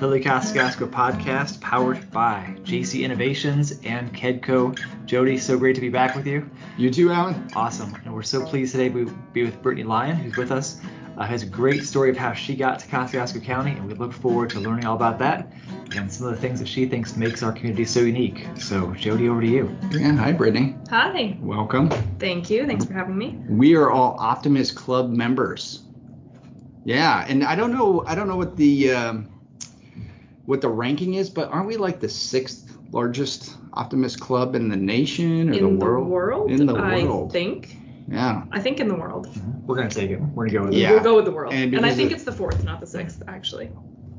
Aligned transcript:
Lily 0.00 0.20
Kosciusko 0.20 0.88
podcast 0.88 1.60
powered 1.60 2.08
by 2.12 2.54
JC 2.62 3.02
Innovations 3.02 3.80
and 3.82 4.14
Kedco. 4.14 4.78
Jody, 5.06 5.36
so 5.36 5.58
great 5.58 5.74
to 5.74 5.80
be 5.80 5.88
back 5.88 6.14
with 6.14 6.24
you. 6.24 6.48
You 6.76 6.88
too, 6.88 7.10
Alan. 7.10 7.50
Awesome. 7.56 7.96
And 8.04 8.14
we're 8.14 8.22
so 8.22 8.46
pleased 8.46 8.72
today 8.72 8.88
to 8.90 9.06
be 9.32 9.44
with 9.44 9.60
Brittany 9.60 9.82
Lyon, 9.82 10.14
who's 10.14 10.36
with 10.36 10.52
us. 10.52 10.80
Uh, 11.16 11.26
has 11.26 11.42
a 11.42 11.46
great 11.46 11.84
story 11.84 12.10
of 12.10 12.16
how 12.16 12.32
she 12.32 12.54
got 12.54 12.78
to 12.78 12.86
Kosciusko 12.86 13.42
County, 13.42 13.72
and 13.72 13.88
we 13.88 13.94
look 13.94 14.12
forward 14.12 14.50
to 14.50 14.60
learning 14.60 14.86
all 14.86 14.94
about 14.94 15.18
that 15.18 15.52
and 15.96 16.12
some 16.12 16.28
of 16.28 16.32
the 16.32 16.40
things 16.40 16.60
that 16.60 16.68
she 16.68 16.86
thinks 16.86 17.16
makes 17.16 17.42
our 17.42 17.50
community 17.50 17.84
so 17.84 17.98
unique. 17.98 18.46
So, 18.56 18.92
Jody, 18.94 19.28
over 19.28 19.40
to 19.40 19.48
you. 19.48 19.76
Yeah, 19.90 20.12
hi, 20.12 20.30
Brittany. 20.30 20.76
Hi. 20.90 21.36
Welcome. 21.40 21.90
Thank 22.20 22.50
you. 22.50 22.68
Thanks 22.68 22.84
for 22.84 22.92
having 22.92 23.18
me. 23.18 23.36
We 23.48 23.74
are 23.74 23.90
all 23.90 24.16
Optimist 24.20 24.76
Club 24.76 25.10
members. 25.10 25.82
Yeah, 26.84 27.26
and 27.28 27.42
I 27.42 27.56
don't 27.56 27.72
know, 27.72 28.04
I 28.06 28.14
don't 28.14 28.28
know 28.28 28.36
what 28.36 28.56
the 28.56 28.92
um, 28.92 29.28
what 30.48 30.62
the 30.62 30.68
ranking 30.68 31.12
is, 31.14 31.28
but 31.28 31.50
aren't 31.50 31.66
we 31.66 31.76
like 31.76 32.00
the 32.00 32.08
sixth 32.08 32.74
largest 32.90 33.54
Optimist 33.74 34.18
Club 34.18 34.54
in 34.54 34.70
the 34.70 34.76
nation 34.76 35.50
or 35.50 35.52
in 35.52 35.62
the 35.62 35.68
world? 35.84 36.08
world? 36.08 36.50
In 36.50 36.64
the 36.64 36.72
world, 36.74 37.28
I 37.28 37.32
think. 37.32 37.76
Yeah. 38.10 38.44
I 38.50 38.58
think 38.58 38.80
in 38.80 38.88
the 38.88 38.94
world. 38.94 39.28
We're 39.66 39.76
going 39.76 39.90
to 39.90 39.94
take 39.94 40.10
it. 40.10 40.18
We're 40.18 40.48
going 40.48 40.48
to 40.48 40.54
go 40.58 40.64
with 40.64 40.72
it. 40.72 40.78
Yeah. 40.78 40.92
We'll 40.92 41.02
go 41.02 41.16
with 41.16 41.26
the 41.26 41.32
world. 41.32 41.52
And 41.52 41.74
And, 41.74 41.84
I 41.84 41.92
think 41.92 42.12
of- 42.12 42.16
it's 42.16 42.24
the 42.24 42.32
fourth, 42.32 42.64
not 42.64 42.80
the 42.80 42.86
sixth, 42.86 43.22
actually. 43.28 43.68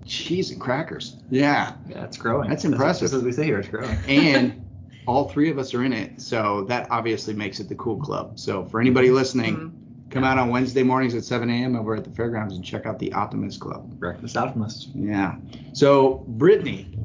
Cheese 0.05 0.52
and 0.52 0.61
crackers. 0.61 1.17
Yeah. 1.31 1.73
Yeah, 1.88 2.03
it's 2.03 2.17
growing. 2.17 2.47
That's 2.47 2.63
impressive. 2.63 3.09
That's, 3.09 3.13
as 3.16 3.23
we 3.23 3.31
say 3.31 3.45
here, 3.45 3.57
it's 3.57 3.67
growing. 3.67 3.97
and 4.07 4.63
all 5.07 5.30
three 5.30 5.49
of 5.49 5.57
us 5.57 5.73
are 5.73 5.83
in 5.83 5.93
it. 5.93 6.21
So 6.21 6.66
that 6.66 6.91
obviously 6.91 7.33
makes 7.33 7.59
it 7.59 7.69
the 7.69 7.75
cool 7.75 7.97
club. 7.99 8.38
So 8.38 8.66
for 8.66 8.80
anybody 8.80 9.09
listening, 9.09 9.55
Mm. 9.55 9.71
Come 10.09 10.23
out 10.23 10.38
on 10.38 10.49
Wednesday 10.49 10.83
mornings 10.83 11.15
at 11.15 11.23
7 11.23 11.49
a.m. 11.49 11.75
over 11.75 11.95
at 11.95 12.03
the 12.03 12.09
fairgrounds 12.09 12.55
and 12.55 12.63
check 12.63 12.85
out 12.85 12.99
the 12.99 13.13
Optimist 13.13 13.59
Club. 13.59 13.89
Breakfast 13.99 14.38
Optimist. 14.38 14.89
Yeah. 14.95 15.35
So 15.73 16.25
Brittany, 16.27 16.97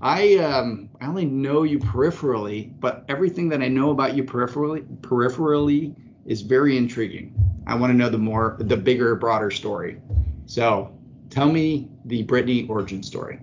I 0.00 0.36
um 0.36 0.90
I 1.00 1.06
only 1.06 1.24
know 1.24 1.62
you 1.62 1.78
peripherally, 1.78 2.72
but 2.80 3.04
everything 3.08 3.48
that 3.50 3.62
I 3.62 3.68
know 3.68 3.90
about 3.90 4.14
you 4.14 4.24
peripherally 4.24 4.84
peripherally 5.00 5.94
is 6.26 6.42
very 6.42 6.76
intriguing. 6.76 7.34
I 7.66 7.74
want 7.74 7.90
to 7.92 7.96
know 7.96 8.08
the 8.08 8.18
more 8.18 8.56
the 8.58 8.76
bigger, 8.76 9.14
broader 9.14 9.50
story. 9.50 10.00
So 10.46 10.96
tell 11.30 11.50
me 11.50 11.88
the 12.04 12.22
Brittany 12.24 12.66
origin 12.68 13.02
story. 13.02 13.40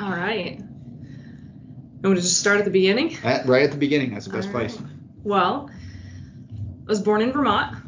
All 0.00 0.10
right. 0.10 0.58
I'm 0.58 2.02
going 2.02 2.16
to 2.16 2.20
just 2.20 2.38
start 2.38 2.58
at 2.58 2.64
the 2.64 2.70
beginning. 2.70 3.16
At, 3.24 3.46
right 3.46 3.62
at 3.62 3.70
the 3.70 3.78
beginning, 3.78 4.12
that's 4.12 4.26
the 4.26 4.32
best 4.32 4.48
All 4.48 4.52
place. 4.52 4.78
Well, 5.24 5.70
I 6.86 6.88
was 6.88 7.00
born 7.00 7.22
in 7.22 7.32
Vermont, 7.32 7.85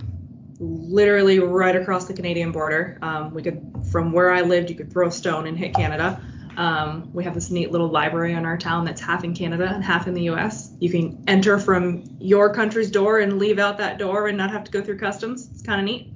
literally 0.60 1.38
right 1.38 1.76
across 1.76 2.06
the 2.06 2.14
Canadian 2.14 2.52
border. 2.52 2.98
Um, 3.02 3.32
we 3.32 3.42
could, 3.42 3.62
from 3.90 4.12
where 4.12 4.32
I 4.32 4.42
lived, 4.42 4.70
you 4.70 4.76
could 4.76 4.92
throw 4.92 5.08
a 5.08 5.10
stone 5.10 5.46
and 5.46 5.56
hit 5.56 5.74
Canada. 5.74 6.20
Um, 6.56 7.10
we 7.12 7.22
have 7.22 7.34
this 7.34 7.50
neat 7.50 7.70
little 7.70 7.88
library 7.88 8.32
in 8.32 8.44
our 8.44 8.58
town 8.58 8.84
that's 8.84 9.00
half 9.00 9.22
in 9.22 9.32
Canada 9.32 9.70
and 9.72 9.84
half 9.84 10.08
in 10.08 10.14
the 10.14 10.22
U.S. 10.22 10.72
You 10.80 10.90
can 10.90 11.22
enter 11.28 11.56
from 11.58 12.02
your 12.18 12.52
country's 12.52 12.90
door 12.90 13.20
and 13.20 13.38
leave 13.38 13.60
out 13.60 13.78
that 13.78 13.98
door 13.98 14.26
and 14.26 14.36
not 14.36 14.50
have 14.50 14.64
to 14.64 14.70
go 14.72 14.82
through 14.82 14.98
customs. 14.98 15.48
It's 15.52 15.62
kind 15.62 15.80
of 15.80 15.84
neat. 15.84 16.12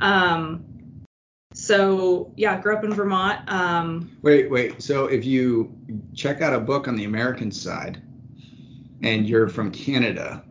Um, 0.00 0.64
so 1.54 2.32
yeah, 2.36 2.60
grew 2.60 2.76
up 2.76 2.82
in 2.82 2.92
Vermont. 2.92 3.48
Um, 3.48 4.18
Wait, 4.22 4.50
wait. 4.50 4.82
So 4.82 5.06
if 5.06 5.24
you 5.24 5.72
check 6.14 6.42
out 6.42 6.52
a 6.52 6.58
book 6.58 6.88
on 6.88 6.96
the 6.96 7.04
American 7.04 7.52
side 7.52 8.02
and 9.02 9.28
you're 9.28 9.48
from 9.48 9.70
Canada, 9.70 10.44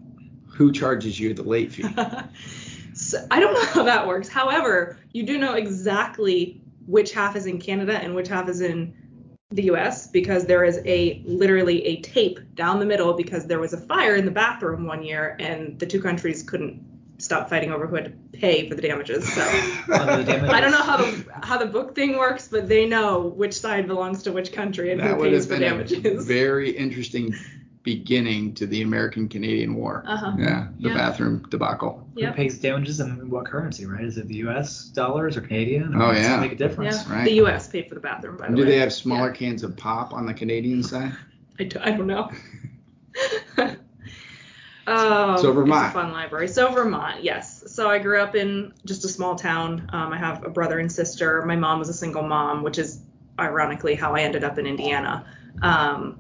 who 0.48 0.72
charges 0.72 1.20
you 1.20 1.34
the 1.34 1.44
late 1.44 1.74
fee? 1.74 1.84
so 2.96 3.26
I 3.30 3.40
don't 3.40 3.54
know 3.60 3.66
how 3.66 3.84
that 3.84 4.08
works. 4.08 4.28
However, 4.28 4.98
you 5.12 5.24
do 5.24 5.38
know 5.38 5.54
exactly 5.54 6.62
which 6.86 7.14
half 7.14 7.36
is 7.36 7.46
in 7.46 7.60
Canada 7.60 7.98
and 7.98 8.16
which 8.16 8.28
half 8.28 8.50
is 8.50 8.62
in 8.62 8.96
the 9.52 9.64
US 9.64 10.08
because 10.08 10.46
there 10.46 10.64
is 10.64 10.80
a 10.86 11.22
literally 11.26 11.86
a 11.86 12.02
tape 12.02 12.40
down 12.56 12.80
the 12.80 12.86
middle 12.86 13.14
because 13.14 13.46
there 13.46 13.60
was 13.60 13.74
a 13.74 13.78
fire 13.78 14.16
in 14.16 14.26
the 14.26 14.32
bathroom 14.32 14.86
one 14.86 15.04
year 15.04 15.36
and 15.40 15.78
the 15.80 15.86
two 15.86 16.02
countries 16.02 16.44
couldn't 16.44 16.84
stop 17.18 17.50
fighting 17.50 17.72
over 17.72 17.88
who 17.88 17.96
had 17.96 18.06
to 18.06 18.38
pay 18.38 18.68
for 18.68 18.76
the 18.76 18.82
damages. 18.82 19.32
So 19.34 19.42
Oh, 19.90 20.18
the 20.18 20.24
damages. 20.24 20.50
I 20.50 20.60
don't 20.62 20.72
know 20.72 20.84
how 20.84 20.98
the 20.98 21.26
how 21.44 21.58
the 21.58 21.66
book 21.68 21.96
thing 21.96 22.18
works, 22.18 22.48
but 22.50 22.68
they 22.68 22.86
know 22.86 23.22
which 23.22 23.54
side 23.54 23.88
belongs 23.88 24.24
to 24.24 24.32
which 24.32 24.52
country 24.52 24.92
and 24.92 25.00
that 25.00 25.12
who 25.12 25.16
would 25.18 25.30
pays 25.32 25.44
have 25.46 25.54
for 25.54 25.60
been 25.60 25.64
a 25.64 25.70
damages. 25.86 26.26
very 26.26 26.72
interesting 26.72 27.34
beginning 27.86 28.54
to 28.56 28.66
the 28.68 28.82
American 28.82 29.30
Canadian 29.30 29.76
War. 29.76 30.04
Uh-huh. 30.08 30.34
Yeah, 30.38 30.68
the 30.80 30.90
Yeah. 30.90 30.96
bathroom 30.96 31.46
debacle. 31.50 32.06
Who 32.16 32.32
pays 32.34 32.58
damages 32.60 33.00
and 33.00 33.32
what 33.32 33.46
currency, 33.46 33.86
right? 33.86 34.04
Is 34.04 34.18
it 34.18 34.28
the 34.28 34.36
U.S. 34.38 34.86
dollars 34.86 35.38
or 35.38 35.42
Canadian? 35.42 35.94
Oh, 35.96 36.12
Does 36.12 36.24
that 36.26 36.32
yeah. 36.32 36.40
make 36.42 36.52
a 36.52 36.56
difference? 36.56 37.08
Yeah. 37.08 37.16
right. 37.16 37.26
The 37.26 37.34
US 37.46 37.68
paid 37.68 37.88
for 37.88 37.94
the 37.96 38.02
bathroom 38.02 38.38
by 38.38 38.50
the 38.50 38.56
Do 38.56 38.64
way. 38.64 38.70
they 38.70 38.80
have 38.80 38.92
smaller 38.92 39.32
cans 39.32 39.64
of 39.64 39.78
pop 39.78 40.14
on 40.14 40.26
the 40.26 40.34
Canadian 40.34 40.82
side? 40.92 41.14
I, 41.60 41.64
d- 41.64 41.78
I 41.80 41.92
don't 41.92 42.08
know. 42.08 42.30
oh, 44.88 45.38
So 45.42 45.52
Vermont. 45.54 45.86
It's 45.86 45.96
a 45.96 46.00
fun 46.02 46.12
library. 46.12 46.48
So 46.48 46.72
Vermont, 46.72 47.24
yes. 47.24 47.72
So 47.72 47.90
I 47.90 48.00
grew 48.00 48.20
up 48.20 48.36
in 48.36 48.74
just 48.86 49.06
a 49.06 49.08
small 49.08 49.36
town. 49.36 49.88
Um, 49.94 50.12
I 50.12 50.18
have 50.18 50.44
a 50.44 50.50
brother 50.50 50.80
and 50.80 50.92
sister. 50.92 51.44
My 51.46 51.56
mom 51.56 51.78
was 51.80 51.90
a 51.90 51.94
single 51.94 52.24
mom, 52.24 52.64
which 52.64 52.78
is 52.80 53.02
ironically 53.40 53.94
how 53.96 54.16
I 54.16 54.22
ended 54.22 54.44
up 54.44 54.58
in 54.58 54.66
Indiana. 54.66 55.26
Um, 55.62 56.20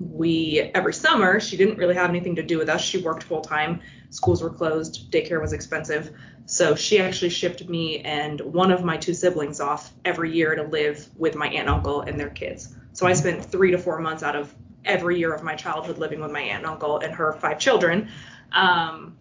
we 0.00 0.60
every 0.74 0.94
summer 0.94 1.38
she 1.38 1.56
didn't 1.58 1.76
really 1.76 1.94
have 1.94 2.08
anything 2.08 2.34
to 2.36 2.42
do 2.42 2.58
with 2.58 2.68
us. 2.68 2.80
She 2.80 2.98
worked 2.98 3.22
full 3.22 3.42
time. 3.42 3.80
Schools 4.08 4.42
were 4.42 4.50
closed. 4.50 5.12
Daycare 5.12 5.40
was 5.40 5.52
expensive. 5.52 6.10
So 6.46 6.74
she 6.74 6.98
actually 6.98 7.28
shipped 7.28 7.68
me 7.68 8.00
and 8.00 8.40
one 8.40 8.72
of 8.72 8.82
my 8.82 8.96
two 8.96 9.14
siblings 9.14 9.60
off 9.60 9.92
every 10.04 10.32
year 10.32 10.54
to 10.54 10.64
live 10.64 11.06
with 11.16 11.36
my 11.36 11.46
aunt 11.46 11.58
and 11.58 11.68
uncle 11.68 12.00
and 12.00 12.18
their 12.18 12.30
kids. 12.30 12.74
So 12.92 13.06
I 13.06 13.12
spent 13.12 13.44
three 13.44 13.70
to 13.70 13.78
four 13.78 14.00
months 14.00 14.22
out 14.22 14.34
of 14.34 14.52
every 14.84 15.18
year 15.18 15.32
of 15.32 15.42
my 15.42 15.54
childhood 15.54 15.98
living 15.98 16.20
with 16.20 16.32
my 16.32 16.40
aunt 16.40 16.64
and 16.64 16.66
uncle 16.66 16.98
and 16.98 17.14
her 17.14 17.34
five 17.34 17.58
children. 17.58 18.08
Um, 18.52 19.16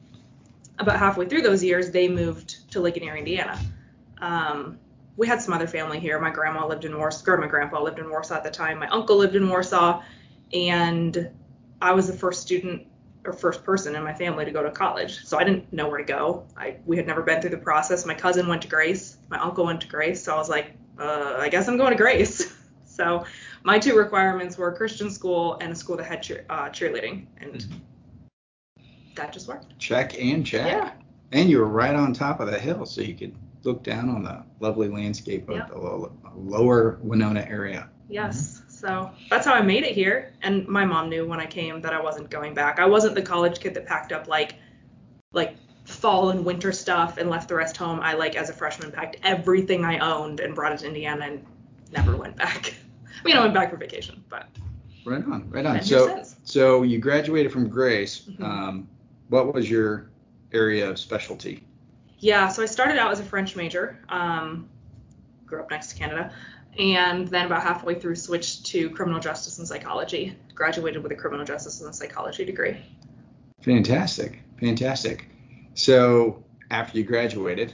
about 0.80 0.98
halfway 0.98 1.28
through 1.28 1.42
those 1.42 1.64
years, 1.64 1.92
they 1.92 2.08
moved 2.08 2.72
to 2.72 2.80
Ligonier, 2.80 3.18
Indiana. 3.18 3.60
Um, 4.20 4.80
we 5.18 5.28
had 5.28 5.42
some 5.42 5.54
other 5.54 5.68
family 5.68 6.00
here. 6.00 6.18
My 6.20 6.32
grandma 6.32 6.66
lived 6.66 6.86
in 6.86 6.98
Warsaw, 6.98 7.38
my 7.38 7.48
grandpa 7.48 7.82
lived 7.82 8.00
in 8.00 8.10
Warsaw 8.10 8.36
at 8.36 8.44
the 8.46 8.50
time. 8.50 8.80
My 8.80 8.88
uncle 8.88 9.18
lived 9.18 9.36
in 9.36 9.50
Warsaw, 9.50 10.02
and 10.54 11.30
I 11.82 11.94
was 11.94 12.08
the 12.08 12.14
first 12.14 12.42
student 12.42 12.86
or 13.26 13.34
first 13.34 13.64
person 13.64 13.96
in 13.96 14.04
my 14.04 14.14
family 14.14 14.46
to 14.46 14.52
go 14.52 14.64
to 14.64 14.72
college. 14.72 15.26
So 15.26 15.38
I 15.38 15.44
didn't 15.44 15.72
know 15.74 15.88
where 15.90 15.98
to 15.98 16.04
go. 16.04 16.46
I 16.58 16.78
we 16.86 16.98
had 16.98 17.06
never 17.06 17.22
been 17.22 17.42
through 17.42 17.52
the 17.52 17.58
process. 17.58 18.06
My 18.06 18.14
cousin 18.14 18.48
went 18.48 18.62
to 18.64 18.68
Grace. 18.68 19.18
My 19.30 19.38
uncle 19.40 19.66
went 19.66 19.82
to 19.82 19.88
Grace. 19.88 20.24
So 20.24 20.34
I 20.34 20.38
was 20.38 20.50
like, 20.50 20.74
uh, 20.98 21.36
I 21.38 21.50
guess 21.50 21.68
I'm 21.68 21.78
going 21.78 21.92
to 21.92 21.98
Grace. 21.98 22.54
so 22.86 23.26
my 23.64 23.78
two 23.78 23.96
requirements 23.96 24.58
were 24.58 24.70
a 24.70 24.76
Christian 24.76 25.10
school 25.10 25.58
and 25.62 25.72
a 25.72 25.76
school 25.76 25.98
that 25.98 26.06
had 26.06 26.24
cheer, 26.24 26.46
uh, 26.50 26.70
cheerleading, 26.70 27.26
and 27.42 27.66
that 29.16 29.34
just 29.34 29.48
worked. 29.48 29.78
Check 29.80 30.20
and 30.20 30.46
check. 30.46 30.68
Yeah. 30.68 30.92
And 31.32 31.50
you 31.50 31.60
were 31.60 31.68
right 31.68 31.94
on 31.94 32.14
top 32.14 32.40
of 32.40 32.50
the 32.50 32.58
hill, 32.58 32.86
so 32.86 33.02
you 33.02 33.14
could 33.14 33.36
look 33.64 33.84
down 33.84 34.10
on 34.10 34.24
the 34.24 34.44
lovely 34.60 34.88
landscape 34.88 35.48
of 35.50 35.58
Yeah. 35.58 35.66
the 35.68 35.78
lo- 35.78 36.12
lower 36.36 36.98
Winona 37.02 37.46
area. 37.48 37.90
Yes. 38.08 38.62
So 38.80 39.12
that's 39.30 39.46
how 39.46 39.54
I 39.54 39.62
made 39.62 39.84
it 39.84 39.94
here. 39.94 40.32
And 40.42 40.66
my 40.68 40.86
mom 40.86 41.10
knew 41.10 41.28
when 41.28 41.40
I 41.40 41.46
came 41.46 41.82
that 41.82 41.94
I 41.94 42.02
wasn't 42.02 42.30
going 42.30 42.54
back. 42.54 42.80
I 42.80 42.86
wasn't 42.86 43.14
the 43.14 43.22
college 43.22 43.60
kid 43.60 43.74
that 43.74 43.86
packed 43.86 44.12
up 44.14 44.28
like 44.28 44.56
like 45.34 45.56
fall 45.86 46.30
and 46.30 46.46
winter 46.46 46.72
stuff 46.72 47.18
and 47.18 47.30
left 47.30 47.50
the 47.50 47.56
rest 47.56 47.76
home. 47.76 48.00
I 48.00 48.14
like 48.14 48.36
as 48.36 48.50
a 48.50 48.54
freshman 48.54 48.92
packed 48.92 49.18
everything 49.24 49.84
I 49.84 50.00
owned 50.00 50.40
and 50.40 50.56
brought 50.56 50.72
it 50.72 50.80
to 50.80 50.88
Indiana 50.88 51.26
and 51.26 51.46
never 51.92 52.16
went 52.16 52.38
back. 52.38 52.74
I 53.20 53.24
mean, 53.24 53.36
I 53.36 53.42
went 53.42 53.54
back 53.54 53.70
for 53.70 53.78
vacation, 53.78 54.24
but 54.30 54.48
Right 55.06 55.24
on, 55.26 55.50
right 55.50 55.66
on. 55.66 55.82
So, 55.82 56.24
so 56.44 56.84
you 56.84 57.00
graduated 57.00 57.52
from 57.52 57.68
Grace. 57.68 58.22
Mhm. 58.30 58.44
Um, 58.44 58.88
what 59.30 59.54
was 59.54 59.70
your 59.70 60.10
area 60.54 60.90
of 60.90 61.00
specialty? 61.00 61.66
yeah. 62.20 62.50
So 62.50 62.62
I 62.62 62.66
started 62.66 62.98
out 62.98 63.12
as 63.12 63.20
a 63.20 63.24
French 63.24 63.56
major. 63.56 63.98
Um, 64.10 64.70
grew 65.46 65.62
up 65.62 65.72
next 65.72 65.88
to 65.92 65.96
Canada. 65.96 66.32
And 66.78 67.28
then 67.28 67.46
about 67.46 67.64
halfway 67.64 67.96
through, 68.00 68.16
switched 68.16 68.66
to 68.68 68.90
criminal 68.92 69.20
justice 69.20 69.58
and 69.58 69.68
psychology. 69.68 70.36
Graduated 70.56 71.04
with 71.04 71.12
a 71.12 71.16
criminal 71.16 71.46
justice 71.46 71.82
and 71.82 71.94
psychology 71.94 72.46
degree. 72.46 72.78
Fantastic, 73.62 74.40
fantastic. 74.60 75.28
So 75.74 76.44
after 76.72 76.98
you 76.98 77.04
graduated, 77.04 77.74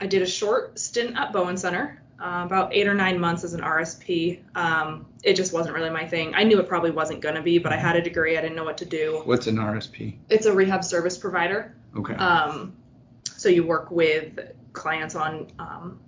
I 0.00 0.06
did 0.06 0.22
a 0.22 0.26
short 0.26 0.78
stint 0.78 1.16
at 1.16 1.32
Bowen 1.32 1.56
Center, 1.56 2.02
uh, 2.20 2.42
about 2.44 2.72
eight 2.72 2.86
or 2.86 2.94
nine 2.94 3.18
months 3.18 3.44
as 3.44 3.54
an 3.54 3.60
RSP. 3.60 4.40
Um, 4.56 5.06
it 5.22 5.34
just 5.34 5.52
wasn't 5.52 5.74
really 5.74 5.90
my 5.90 6.06
thing. 6.06 6.34
I 6.34 6.44
knew 6.44 6.58
it 6.60 6.68
probably 6.68 6.90
wasn't 6.90 7.20
going 7.20 7.34
to 7.34 7.42
be, 7.42 7.58
but 7.58 7.72
I 7.72 7.76
had 7.76 7.96
a 7.96 8.02
degree. 8.02 8.36
I 8.38 8.40
didn't 8.40 8.56
know 8.56 8.64
what 8.64 8.78
to 8.78 8.84
do. 8.84 9.22
what's 9.24 9.46
an 9.46 9.56
RSP? 9.56 10.16
It's 10.28 10.46
a 10.46 10.52
rehab 10.52 10.84
service 10.84 11.18
provider. 11.18 11.74
Okay. 11.96 12.14
Um, 12.14 12.76
so 13.24 13.48
you 13.48 13.64
work 13.64 13.90
with 13.90 14.38
clients 14.72 15.14
on 15.14 15.50
um, 15.58 16.00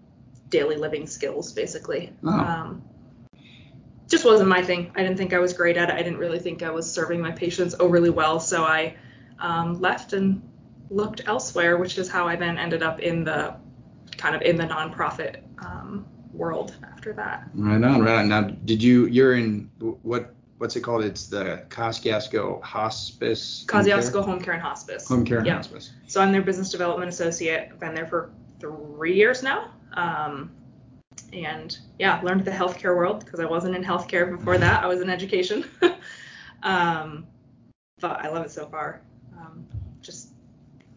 daily 0.50 0.76
living 0.76 1.06
skills, 1.06 1.52
basically. 1.52 2.12
Oh. 2.24 2.30
Um, 2.30 2.82
just 4.08 4.24
wasn't 4.24 4.48
my 4.48 4.62
thing. 4.62 4.90
I 4.96 5.02
didn't 5.02 5.16
think 5.16 5.32
I 5.32 5.38
was 5.38 5.52
great 5.52 5.76
at 5.76 5.88
it. 5.88 5.94
I 5.94 6.02
didn't 6.02 6.18
really 6.18 6.40
think 6.40 6.62
I 6.62 6.70
was 6.70 6.92
serving 6.92 7.20
my 7.20 7.30
patients 7.30 7.76
overly 7.78 8.10
well. 8.10 8.40
So 8.40 8.64
I 8.64 8.96
um, 9.38 9.80
left 9.80 10.12
and 10.12 10.42
looked 10.90 11.22
elsewhere, 11.26 11.78
which 11.78 11.96
is 11.96 12.08
how 12.08 12.26
I 12.26 12.34
then 12.34 12.58
ended 12.58 12.82
up 12.82 12.98
in 12.98 13.22
the 13.24 13.54
kind 14.16 14.34
of 14.34 14.42
in 14.42 14.56
the 14.56 14.64
nonprofit 14.64 15.42
um, 15.64 16.04
world 16.32 16.74
after 16.82 17.12
that. 17.14 17.48
Right 17.54 17.82
on, 17.82 18.02
right 18.02 18.18
on. 18.18 18.28
Now, 18.28 18.42
did 18.42 18.82
you? 18.82 19.06
You're 19.06 19.34
in 19.34 19.70
what? 20.02 20.34
What's 20.58 20.76
it 20.76 20.82
called? 20.82 21.04
It's 21.04 21.28
the 21.28 21.64
Kosciusko 21.70 22.62
Hospice. 22.62 23.64
Home? 23.70 23.82
Kosciusko 23.82 24.24
Home 24.24 24.40
Care 24.42 24.54
and 24.54 24.62
Hospice. 24.62 25.08
Home 25.08 25.24
Care 25.24 25.38
and 25.38 25.46
Yeah. 25.46 25.54
Hospice. 25.54 25.92
So 26.06 26.20
I'm 26.20 26.32
their 26.32 26.42
business 26.42 26.70
development 26.70 27.08
associate. 27.08 27.70
I've 27.72 27.80
been 27.80 27.94
there 27.94 28.06
for 28.06 28.30
three 28.58 29.14
years 29.14 29.42
now. 29.42 29.70
Um, 29.94 30.52
and 31.32 31.78
yeah, 31.98 32.20
learned 32.22 32.44
the 32.44 32.50
healthcare 32.50 32.96
world 32.96 33.24
because 33.24 33.40
I 33.40 33.44
wasn't 33.44 33.76
in 33.76 33.84
healthcare 33.84 34.36
before 34.36 34.58
that. 34.58 34.82
I 34.82 34.86
was 34.86 35.00
in 35.00 35.10
education. 35.10 35.64
um, 36.62 37.26
but 38.00 38.24
I 38.24 38.28
love 38.28 38.44
it 38.44 38.50
so 38.50 38.66
far. 38.66 39.02
Um, 39.38 39.66
just, 40.00 40.30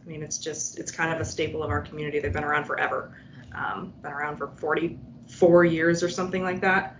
I 0.02 0.08
mean, 0.08 0.24
it's 0.24 0.38
just, 0.38 0.80
it's 0.80 0.92
kind 0.92 1.14
of 1.14 1.20
a 1.20 1.26
staple 1.26 1.64
of 1.64 1.70
our 1.70 1.82
community. 1.82 2.20
They've 2.20 2.34
been 2.34 2.44
around 2.44 2.66
forever. 2.66 3.16
Um, 3.56 3.94
been 4.02 4.12
around 4.12 4.38
for 4.38 4.48
44 4.48 5.66
years 5.66 6.02
or 6.02 6.10
something 6.10 6.44
like 6.44 6.62
that. 6.62 6.96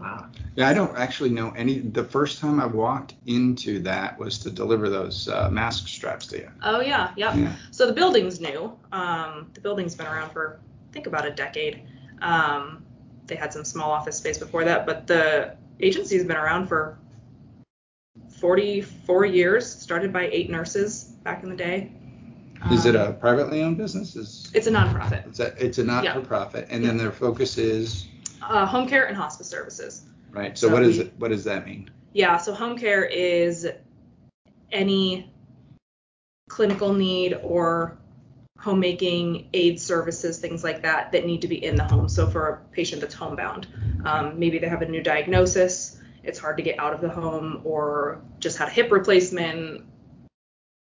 Wow. 0.00 0.30
Yeah, 0.54 0.68
I 0.68 0.74
don't 0.74 0.96
actually 0.96 1.30
know 1.30 1.50
any. 1.56 1.80
The 1.80 2.04
first 2.04 2.38
time 2.38 2.60
I 2.60 2.66
walked 2.66 3.14
into 3.26 3.80
that 3.80 4.16
was 4.18 4.38
to 4.40 4.50
deliver 4.50 4.88
those 4.88 5.28
uh, 5.28 5.50
mask 5.50 5.88
straps 5.88 6.26
to 6.28 6.38
you. 6.38 6.50
oh 6.62 6.80
yeah, 6.80 7.12
yep. 7.16 7.34
Yeah. 7.34 7.52
So 7.72 7.86
the 7.86 7.92
building's 7.92 8.40
new. 8.40 8.78
Um, 8.92 9.50
the 9.54 9.60
building's 9.60 9.96
been 9.96 10.06
around 10.06 10.30
for 10.30 10.60
I 10.75 10.75
think 10.92 11.06
about 11.06 11.26
a 11.26 11.30
decade. 11.30 11.82
Um, 12.22 12.84
they 13.26 13.36
had 13.36 13.52
some 13.52 13.64
small 13.64 13.90
office 13.90 14.16
space 14.16 14.38
before 14.38 14.64
that, 14.64 14.86
but 14.86 15.06
the 15.06 15.56
agency's 15.80 16.24
been 16.24 16.36
around 16.36 16.66
for 16.68 16.98
44 18.38 19.26
years. 19.26 19.66
Started 19.70 20.12
by 20.12 20.28
eight 20.28 20.50
nurses 20.50 21.04
back 21.24 21.42
in 21.42 21.48
the 21.50 21.56
day. 21.56 21.92
Is 22.72 22.86
it 22.86 22.96
Um, 22.96 23.08
a 23.10 23.12
privately 23.12 23.62
owned 23.62 23.76
business? 23.76 24.16
Is 24.16 24.50
It's 24.54 24.66
a 24.66 24.70
nonprofit. 24.70 25.26
it's 25.26 25.40
a 25.40 25.54
it's 25.62 25.78
a 25.78 25.84
not 25.84 26.06
for 26.14 26.20
profit, 26.22 26.66
and 26.70 26.84
then 26.84 26.96
their 26.96 27.12
focus 27.12 27.58
is 27.58 28.06
Uh, 28.42 28.64
home 28.64 28.88
care 28.88 29.06
and 29.06 29.16
hospice 29.16 29.48
services. 29.48 30.04
right. 30.30 30.56
So, 30.56 30.68
So 30.68 30.72
what 30.72 30.82
is 30.82 30.96
we- 30.98 31.04
it? 31.04 31.12
What 31.18 31.28
does 31.30 31.44
that 31.44 31.66
mean? 31.66 31.90
Yeah, 32.12 32.36
so 32.38 32.54
home 32.54 32.78
care 32.78 33.04
is 33.04 33.68
any 34.72 35.30
clinical 36.48 36.92
need 36.94 37.34
or 37.42 37.98
homemaking 38.66 39.48
aid 39.54 39.80
services, 39.80 40.38
things 40.38 40.64
like 40.64 40.82
that, 40.82 41.12
that 41.12 41.24
need 41.24 41.40
to 41.40 41.46
be 41.46 41.64
in 41.64 41.76
the 41.76 41.84
home. 41.84 42.08
So 42.08 42.26
for 42.26 42.48
a 42.48 42.56
patient 42.74 43.00
that's 43.00 43.14
homebound, 43.14 43.68
um, 44.04 44.40
maybe 44.40 44.58
they 44.58 44.66
have 44.66 44.82
a 44.82 44.88
new 44.88 45.04
diagnosis, 45.04 46.00
it's 46.24 46.40
hard 46.40 46.56
to 46.56 46.64
get 46.64 46.76
out 46.80 46.92
of 46.92 47.00
the 47.00 47.08
home, 47.08 47.60
or 47.62 48.20
just 48.40 48.58
had 48.58 48.66
a 48.66 48.72
hip 48.72 48.90
replacement, 48.90 49.84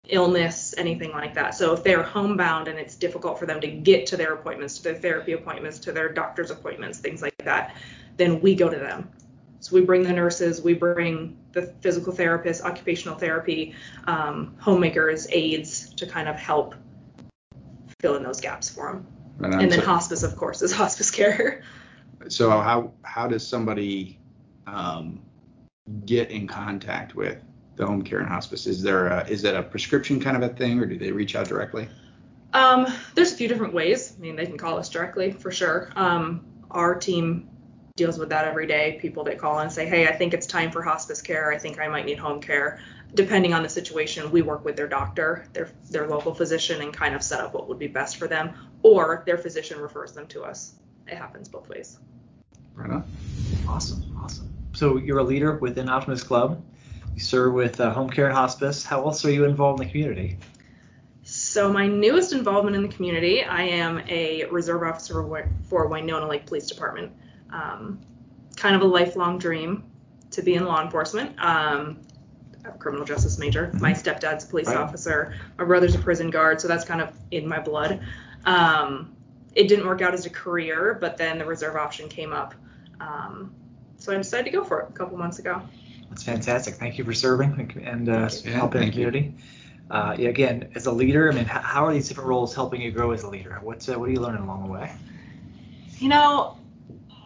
illness, 0.09 0.75
anything 0.79 1.13
like 1.13 1.35
that. 1.35 1.55
So 1.55 1.75
if 1.75 1.85
they're 1.85 2.03
homebound 2.03 2.69
and 2.69 2.79
it's 2.79 2.97
difficult 2.97 3.39
for 3.39 3.45
them 3.45 3.61
to 3.61 3.69
get 3.69 4.07
to 4.07 4.17
their 4.17 4.33
appointments, 4.33 4.79
to 4.79 4.85
their 4.85 4.95
therapy 4.95 5.33
appointments, 5.33 5.79
to 5.81 5.93
their 5.93 6.09
doctor's 6.09 6.51
appointments, 6.51 7.01
things 7.01 7.21
like 7.21 7.37
that, 7.45 7.77
then 8.17 8.41
we 8.41 8.55
go 8.55 8.71
to 8.71 8.79
them. 8.79 9.11
So 9.61 9.75
we 9.75 9.83
bring 9.83 10.05
the 10.05 10.15
nurses, 10.15 10.63
we 10.63 10.73
bring 10.73 11.37
the 11.53 11.67
physical 11.83 12.15
therapists, 12.15 12.63
occupational 12.63 13.19
therapy, 13.19 13.75
um, 14.07 14.55
homemakers, 14.59 15.27
aides 15.31 15.91
to 15.97 16.07
kind 16.07 16.31
of 16.31 16.37
help 16.37 16.75
fill 18.01 18.17
in 18.17 18.23
those 18.23 18.41
gaps 18.41 18.69
for 18.69 18.93
them. 18.93 19.07
Right. 19.39 19.63
And 19.63 19.73
then 19.73 19.81
so, 19.81 19.87
hospice, 19.87 20.23
of 20.23 20.37
course, 20.37 20.63
is 20.63 20.73
hospice 20.83 21.11
care. 21.11 21.63
so 22.29 22.51
how 22.51 22.93
how 23.03 23.27
does 23.27 23.47
somebody 23.47 24.19
um, 24.67 25.21
get 26.05 26.31
in 26.31 26.47
contact 26.47 27.15
with 27.15 27.43
the 27.77 27.87
home 27.87 28.03
care 28.03 28.19
and 28.19 28.29
hospice? 28.29 28.67
Is 28.67 28.83
there 28.83 29.07
a, 29.07 29.27
is 29.29 29.45
it 29.45 29.55
a 29.55 29.63
prescription 29.63 30.21
kind 30.21 30.37
of 30.37 30.43
a 30.43 30.55
thing, 30.55 30.79
or 30.81 30.87
do 30.87 30.99
they 30.99 31.13
reach 31.13 31.37
out 31.37 31.49
directly? 31.49 31.89
Um, 32.53 32.87
there's 33.15 33.33
a 33.33 33.37
few 33.37 33.49
different 33.49 33.75
ways. 33.75 34.15
I 34.17 34.21
mean, 34.21 34.37
they 34.37 34.47
can 34.47 34.57
call 34.57 34.79
us 34.79 34.89
directly 34.89 35.33
for 35.33 35.51
sure. 35.51 35.91
Um, 35.97 36.45
our 36.71 36.95
team 36.95 37.49
deals 37.97 38.19
with 38.19 38.31
that 38.31 38.47
every 38.47 38.67
day. 38.67 38.99
People 39.01 39.25
that 39.25 39.39
call 39.39 39.59
and 39.59 39.71
say, 39.71 39.87
hey, 39.87 40.07
I 40.07 40.13
think 40.13 40.33
it's 40.33 40.47
time 40.47 40.71
for 40.71 40.83
hospice 40.83 41.21
care. 41.21 41.53
I 41.53 41.59
think 41.59 41.79
I 41.79 41.89
might 41.89 42.07
need 42.07 42.19
home 42.19 42.41
care. 42.41 42.81
Depending 43.15 43.55
on 43.55 43.63
the 43.63 43.69
situation, 43.69 44.31
we 44.31 44.43
work 44.43 44.65
with 44.65 44.77
their 44.77 44.87
doctor, 44.87 45.47
their 45.53 45.71
their 45.91 46.07
local 46.07 46.35
physician, 46.35 46.83
and 46.83 46.93
kind 46.93 47.15
of 47.15 47.23
set 47.23 47.41
up 47.41 47.55
what 47.55 47.69
would 47.69 47.79
be 47.79 47.87
best 47.87 48.19
for 48.19 48.29
them, 48.29 48.53
or 48.83 49.23
their 49.27 49.39
physician 49.39 49.81
refers 49.81 50.13
them 50.13 50.27
to 50.29 50.43
us. 50.43 50.75
It 51.07 51.17
happens 51.17 51.49
both 51.49 51.69
ways. 51.69 51.99
Right 52.75 52.91
on. 52.91 53.05
Awesome. 53.67 54.05
Awesome. 54.23 54.53
So 54.75 54.99
you're 54.99 55.19
a 55.19 55.25
leader 55.25 55.57
within 55.57 55.89
Optimist 55.89 56.27
Club. 56.27 56.63
You 57.15 57.21
serve 57.21 57.55
with 57.55 57.81
uh, 57.81 57.93
home 57.93 58.11
care 58.11 58.27
and 58.27 58.35
hospice. 58.35 58.85
How 58.85 59.03
else 59.05 59.25
are 59.25 59.31
you 59.31 59.45
involved 59.45 59.81
in 59.81 59.87
the 59.87 59.91
community? 59.91 60.39
So 61.23 61.73
my 61.73 61.87
newest 61.87 62.33
involvement 62.33 62.77
in 62.77 62.83
the 62.83 62.89
community, 62.89 63.43
I 63.43 63.63
am 63.63 64.01
a 64.09 64.45
reserve 64.47 64.83
officer 64.83 65.23
for 65.69 65.87
Winona 65.89 66.29
Lake 66.29 66.47
Police 66.47 66.67
Department. 66.67 67.13
Um, 67.53 68.01
kind 68.57 68.77
of 68.77 68.83
a 68.83 68.87
lifelong 68.87 69.39
dream 69.39 69.85
to 70.31 70.43
be 70.43 70.55
in 70.55 70.65
law 70.65 70.83
enforcement. 70.83 71.35
Um, 71.39 72.01
a 72.65 72.71
criminal 72.73 73.05
justice 73.05 73.39
major. 73.39 73.71
My 73.81 73.93
stepdad's 73.93 74.45
a 74.45 74.47
police 74.49 74.67
Right. 74.69 74.77
officer. 74.77 75.35
My 75.59 75.65
brother's 75.65 75.95
a 75.95 75.99
prison 75.99 76.31
guard, 76.31 76.61
so 76.61 76.69
that's 76.69 76.85
kind 76.85 77.01
of 77.01 77.11
in 77.31 77.47
my 77.47 77.59
blood. 77.61 78.01
Um, 78.45 79.15
it 79.55 79.69
didn't 79.69 79.87
work 79.87 80.03
out 80.03 80.15
as 80.15 80.27
a 80.27 80.31
career, 80.31 80.97
but 81.01 81.17
then 81.17 81.39
the 81.39 81.45
reserve 81.45 81.77
option 81.77 82.09
came 82.09 82.33
up. 82.33 82.55
Um, 83.01 83.53
so 83.97 84.13
I 84.13 84.17
decided 84.17 84.45
to 84.45 84.51
go 84.51 84.65
for 84.65 84.81
it 84.83 84.89
a 84.91 84.93
couple 84.93 85.17
months 85.19 85.39
ago. 85.39 85.63
That's 86.09 86.23
fantastic. 86.23 86.75
Thank 86.75 86.99
you 86.99 87.05
for 87.05 87.13
serving 87.13 87.53
and- 87.59 87.87
and 87.87 88.09
uh, 88.09 88.29
Yeah, 88.45 88.51
helping 88.53 88.83
the 88.83 88.91
community. 88.91 89.35
Uh, 89.91 90.15
yeah, 90.19 90.29
again, 90.29 90.69
as 90.75 90.87
a 90.87 90.93
leader, 90.93 91.31
I 91.31 91.35
mean, 91.35 91.45
how 91.47 91.87
are 91.87 91.93
these 91.93 92.09
different 92.09 92.29
roles 92.29 92.55
helping 92.55 92.81
you 92.81 92.91
grow 92.91 93.11
as 93.13 93.23
a 93.23 93.29
leader? 93.31 93.59
What's 93.63 93.89
uh, 93.89 93.99
what 93.99 94.09
are 94.09 94.13
you 94.13 94.21
learning 94.21 94.43
along 94.43 94.67
the 94.67 94.73
way? 94.73 94.93
You 95.99 96.09
know, 96.09 96.59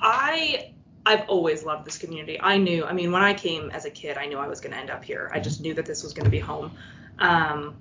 I 0.01 0.73
I've 1.05 1.29
always 1.29 1.65
loved 1.65 1.85
this 1.85 1.99
community. 1.99 2.41
I 2.41 2.59
knew, 2.59 2.85
I 2.85 2.93
mean, 2.93 3.11
when 3.11 3.23
I 3.23 3.35
came 3.35 3.71
as 3.71 3.85
a 3.85 3.91
kid, 3.91 4.19
I 4.19 4.27
knew 4.27 4.39
I 4.39 4.47
was 4.47 4.61
going 4.61 4.73
to 4.73 4.79
end 4.79 4.91
up 4.91 5.05
here. 5.05 5.31
I 5.35 5.41
just 5.41 5.61
knew 5.61 5.75
that 5.75 5.85
this 5.85 6.03
was 6.03 6.13
going 6.13 6.25
to 6.25 6.31
be 6.31 6.39
home. 6.39 6.73
Um, 7.19 7.77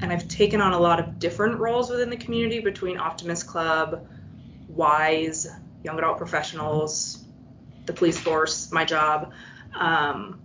and 0.00 0.12
I've 0.12 0.28
taken 0.28 0.60
on 0.60 0.72
a 0.72 0.78
lot 0.78 1.00
of 1.00 1.18
different 1.18 1.58
roles 1.58 1.88
within 1.88 2.10
the 2.10 2.16
community 2.16 2.60
between 2.60 2.98
Optimist 2.98 3.46
Club, 3.46 4.06
WISE, 4.68 5.48
Young 5.84 5.98
Adult 5.98 6.18
Professionals, 6.18 7.24
the 7.86 7.92
police 7.92 8.18
force, 8.18 8.70
my 8.72 8.84
job. 8.84 9.32
Um, 9.74 10.40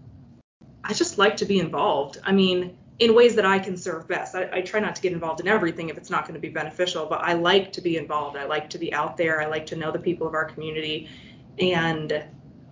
I 0.83 0.93
just 0.93 1.17
like 1.17 1.37
to 1.37 1.45
be 1.45 1.59
involved. 1.59 2.19
I 2.23 2.31
mean, 2.31 2.77
in 2.99 3.13
ways 3.13 3.35
that 3.35 3.45
I 3.45 3.59
can 3.59 3.77
serve 3.77 4.07
best. 4.07 4.35
I, 4.35 4.49
I 4.51 4.61
try 4.61 4.79
not 4.79 4.95
to 4.95 5.01
get 5.01 5.11
involved 5.11 5.39
in 5.39 5.47
everything 5.47 5.89
if 5.89 5.97
it's 5.97 6.09
not 6.09 6.23
going 6.23 6.33
to 6.33 6.39
be 6.39 6.49
beneficial, 6.49 7.05
but 7.05 7.21
I 7.21 7.33
like 7.33 7.71
to 7.73 7.81
be 7.81 7.97
involved. 7.97 8.37
I 8.37 8.45
like 8.45 8.69
to 8.71 8.79
be 8.79 8.93
out 8.93 9.17
there. 9.17 9.41
I 9.41 9.45
like 9.45 9.67
to 9.67 9.75
know 9.75 9.91
the 9.91 9.99
people 9.99 10.27
of 10.27 10.33
our 10.33 10.45
community, 10.45 11.09
and 11.59 12.23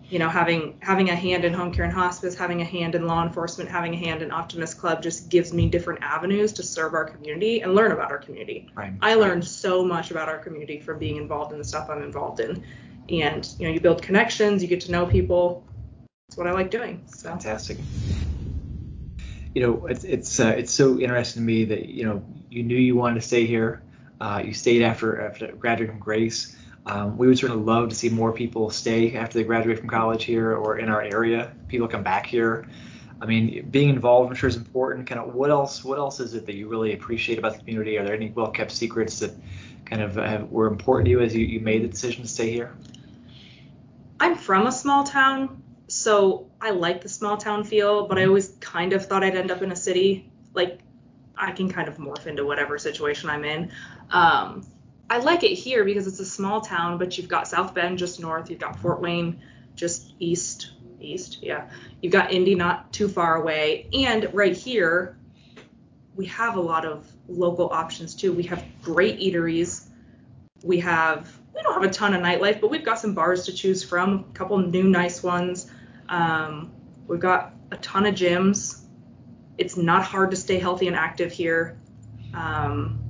you 0.09 0.19
know, 0.19 0.29
having 0.29 0.77
having 0.81 1.09
a 1.09 1.15
hand 1.15 1.45
in 1.45 1.53
home 1.53 1.73
care 1.73 1.83
and 1.83 1.93
hospice, 1.93 2.35
having 2.35 2.61
a 2.61 2.65
hand 2.65 2.93
in 2.93 3.07
law 3.07 3.23
enforcement, 3.23 3.69
having 3.69 3.93
a 3.93 3.97
hand 3.97 4.21
in 4.21 4.31
Optimist 4.31 4.77
Club 4.77 5.01
just 5.01 5.29
gives 5.29 5.51
me 5.51 5.67
different 5.67 6.03
avenues 6.03 6.53
to 6.53 6.63
serve 6.63 6.93
our 6.93 7.05
community 7.05 7.61
and 7.61 7.73
learn 7.73 7.91
about 7.91 8.11
our 8.11 8.19
community. 8.19 8.69
Right. 8.75 8.93
I 9.01 9.15
learned 9.15 9.45
so 9.45 9.83
much 9.83 10.11
about 10.11 10.29
our 10.29 10.37
community 10.37 10.79
from 10.79 10.99
being 10.99 11.17
involved 11.17 11.51
in 11.53 11.57
the 11.57 11.63
stuff 11.63 11.89
I'm 11.89 12.03
involved 12.03 12.39
in, 12.39 12.63
and 13.09 13.47
you 13.57 13.67
know, 13.67 13.73
you 13.73 13.79
build 13.79 14.03
connections, 14.03 14.61
you 14.61 14.67
get 14.67 14.81
to 14.81 14.91
know 14.91 15.07
people. 15.07 15.65
It's 16.27 16.37
what 16.37 16.45
I 16.47 16.51
like 16.51 16.69
doing. 16.69 17.03
So. 17.07 17.29
Fantastic. 17.29 17.77
You 19.55 19.61
know, 19.61 19.85
it's 19.87 20.03
it's 20.03 20.39
uh, 20.39 20.53
it's 20.55 20.71
so 20.71 20.99
interesting 20.99 21.41
to 21.41 21.45
me 21.45 21.65
that 21.65 21.89
you 21.89 22.05
know 22.05 22.23
you 22.51 22.61
knew 22.61 22.77
you 22.77 22.95
wanted 22.95 23.15
to 23.15 23.27
stay 23.27 23.47
here. 23.47 23.81
Uh, 24.21 24.43
you 24.45 24.53
stayed 24.53 24.83
after 24.83 25.19
after 25.21 25.47
graduating 25.53 25.95
from 25.95 25.99
Grace. 25.99 26.55
Um, 26.87 27.17
we 27.17 27.27
would 27.27 27.37
certainly 27.37 27.63
love 27.63 27.89
to 27.89 27.95
see 27.95 28.09
more 28.09 28.31
people 28.31 28.69
stay 28.69 29.15
after 29.15 29.39
they 29.39 29.43
graduate 29.43 29.79
from 29.79 29.89
college 29.89 30.23
here 30.23 30.53
or 30.53 30.77
in 30.77 30.89
our 30.89 31.01
area. 31.01 31.51
People 31.67 31.87
come 31.87 32.03
back 32.03 32.25
here. 32.25 32.67
I 33.21 33.25
mean, 33.25 33.67
being 33.71 33.89
involved, 33.89 34.29
I'm 34.29 34.35
sure, 34.35 34.49
is 34.49 34.55
important. 34.55 35.07
Kind 35.07 35.21
of, 35.21 35.33
what 35.33 35.49
else? 35.49 35.83
What 35.83 35.97
else 35.97 36.19
is 36.19 36.33
it 36.35 36.45
that 36.45 36.55
you 36.55 36.67
really 36.67 36.93
appreciate 36.93 37.39
about 37.39 37.53
the 37.53 37.59
community? 37.59 37.97
Are 37.97 38.03
there 38.03 38.13
any 38.13 38.29
well-kept 38.29 38.71
secrets 38.71 39.19
that 39.19 39.33
kind 39.85 40.01
of 40.01 40.17
uh, 40.17 40.27
have, 40.27 40.49
were 40.51 40.67
important 40.67 41.05
to 41.05 41.11
you 41.11 41.21
as 41.21 41.33
you, 41.33 41.45
you 41.45 41.59
made 41.59 41.83
the 41.83 41.87
decision 41.87 42.23
to 42.23 42.27
stay 42.27 42.51
here? 42.51 42.75
I'm 44.19 44.35
from 44.35 44.67
a 44.67 44.71
small 44.71 45.03
town, 45.05 45.63
so 45.87 46.49
I 46.61 46.71
like 46.71 47.01
the 47.01 47.09
small 47.09 47.37
town 47.37 47.63
feel, 47.63 48.07
but 48.07 48.17
I 48.17 48.25
always 48.25 48.49
kind 48.59 48.93
of 48.93 49.05
thought 49.05 49.23
I'd 49.23 49.35
end 49.35 49.49
up 49.49 49.61
in 49.61 49.71
a 49.71 49.75
city. 49.75 50.29
Like, 50.53 50.79
I 51.37 51.51
can 51.51 51.69
kind 51.71 51.87
of 51.87 51.97
morph 51.97 52.27
into 52.27 52.45
whatever 52.45 52.77
situation 52.77 53.29
I'm 53.29 53.43
in. 53.43 53.71
Um, 54.11 54.67
I 55.09 55.19
like 55.19 55.43
it 55.43 55.53
here 55.53 55.85
because 55.85 56.07
it's 56.07 56.19
a 56.19 56.25
small 56.25 56.61
town, 56.61 56.97
but 56.97 57.17
you've 57.17 57.27
got 57.27 57.47
South 57.47 57.73
Bend 57.73 57.97
just 57.97 58.19
north, 58.19 58.49
you've 58.49 58.59
got 58.59 58.79
Fort 58.79 59.01
Wayne 59.01 59.41
just 59.75 60.13
east, 60.19 60.71
east, 60.99 61.43
yeah. 61.43 61.69
You've 62.01 62.13
got 62.13 62.31
Indy 62.31 62.55
not 62.55 62.91
too 62.91 63.07
far 63.07 63.35
away, 63.35 63.87
and 63.93 64.33
right 64.33 64.55
here, 64.55 65.17
we 66.15 66.25
have 66.27 66.55
a 66.55 66.61
lot 66.61 66.85
of 66.85 67.05
local 67.27 67.69
options 67.69 68.15
too. 68.15 68.31
We 68.31 68.43
have 68.43 68.63
great 68.81 69.19
eateries. 69.19 69.87
We 70.63 70.79
have 70.79 71.31
we 71.53 71.61
don't 71.61 71.73
have 71.73 71.83
a 71.89 71.93
ton 71.93 72.13
of 72.13 72.21
nightlife, 72.21 72.59
but 72.59 72.69
we've 72.69 72.83
got 72.83 72.99
some 72.99 73.13
bars 73.13 73.45
to 73.45 73.53
choose 73.53 73.83
from, 73.83 74.25
a 74.29 74.33
couple 74.33 74.57
new 74.57 74.83
nice 74.83 75.23
ones. 75.23 75.71
Um, 76.09 76.71
we've 77.07 77.19
got 77.19 77.53
a 77.71 77.77
ton 77.77 78.05
of 78.05 78.15
gyms. 78.15 78.81
It's 79.57 79.77
not 79.77 80.03
hard 80.03 80.31
to 80.31 80.37
stay 80.37 80.59
healthy 80.59 80.87
and 80.87 80.95
active 80.95 81.31
here. 81.31 81.77
Um, 82.33 83.04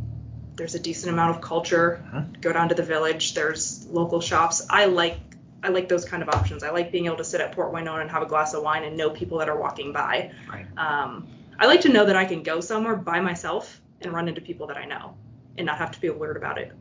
there's 0.55 0.75
a 0.75 0.79
decent 0.79 1.11
amount 1.13 1.35
of 1.35 1.41
culture. 1.41 2.03
Uh-huh. 2.07 2.23
Go 2.41 2.53
down 2.53 2.69
to 2.69 2.75
the 2.75 2.83
village. 2.83 3.33
There's 3.33 3.85
local 3.87 4.21
shops. 4.21 4.65
I 4.69 4.85
like 4.85 5.17
I 5.63 5.69
like 5.69 5.89
those 5.89 6.05
kind 6.05 6.21
of 6.21 6.29
options. 6.29 6.63
I 6.63 6.69
like 6.69 6.91
being 6.91 7.07
able 7.07 7.17
to 7.17 7.23
sit 7.23 7.41
at 7.41 7.53
Port 7.53 7.73
Winona 7.73 8.01
and 8.01 8.11
have 8.11 8.21
a 8.21 8.27
glass 8.27 8.53
of 8.53 8.61
wine 8.61 8.83
and 8.83 8.95
know 8.95 9.09
people 9.09 9.39
that 9.39 9.49
are 9.49 9.57
walking 9.57 9.93
by. 9.93 10.31
Right. 10.47 10.67
Um, 10.77 11.27
I 11.57 11.65
like 11.65 11.81
to 11.81 11.89
know 11.89 12.05
that 12.05 12.15
I 12.15 12.25
can 12.25 12.43
go 12.43 12.59
somewhere 12.59 12.95
by 12.95 13.19
myself 13.19 13.81
and 14.01 14.13
run 14.13 14.27
into 14.27 14.41
people 14.41 14.67
that 14.67 14.77
I 14.77 14.85
know 14.85 15.15
and 15.57 15.65
not 15.65 15.79
have 15.79 15.91
to 15.91 15.99
feel 15.99 16.13
weird 16.13 16.37
about 16.37 16.59
it. 16.59 16.71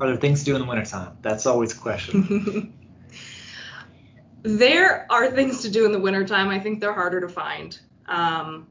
Are 0.00 0.06
there 0.06 0.16
things 0.16 0.40
to 0.40 0.44
do 0.46 0.54
in 0.54 0.62
the 0.62 0.66
wintertime? 0.66 1.18
That's 1.20 1.44
always 1.44 1.72
a 1.72 1.76
question. 1.76 2.72
there 4.42 5.06
are 5.10 5.30
things 5.30 5.62
to 5.62 5.70
do 5.70 5.84
in 5.84 5.92
the 5.92 6.00
wintertime. 6.00 6.48
I 6.48 6.58
think 6.58 6.80
they're 6.80 6.94
harder 6.94 7.20
to 7.20 7.28
find. 7.28 7.78
Um, 8.06 8.66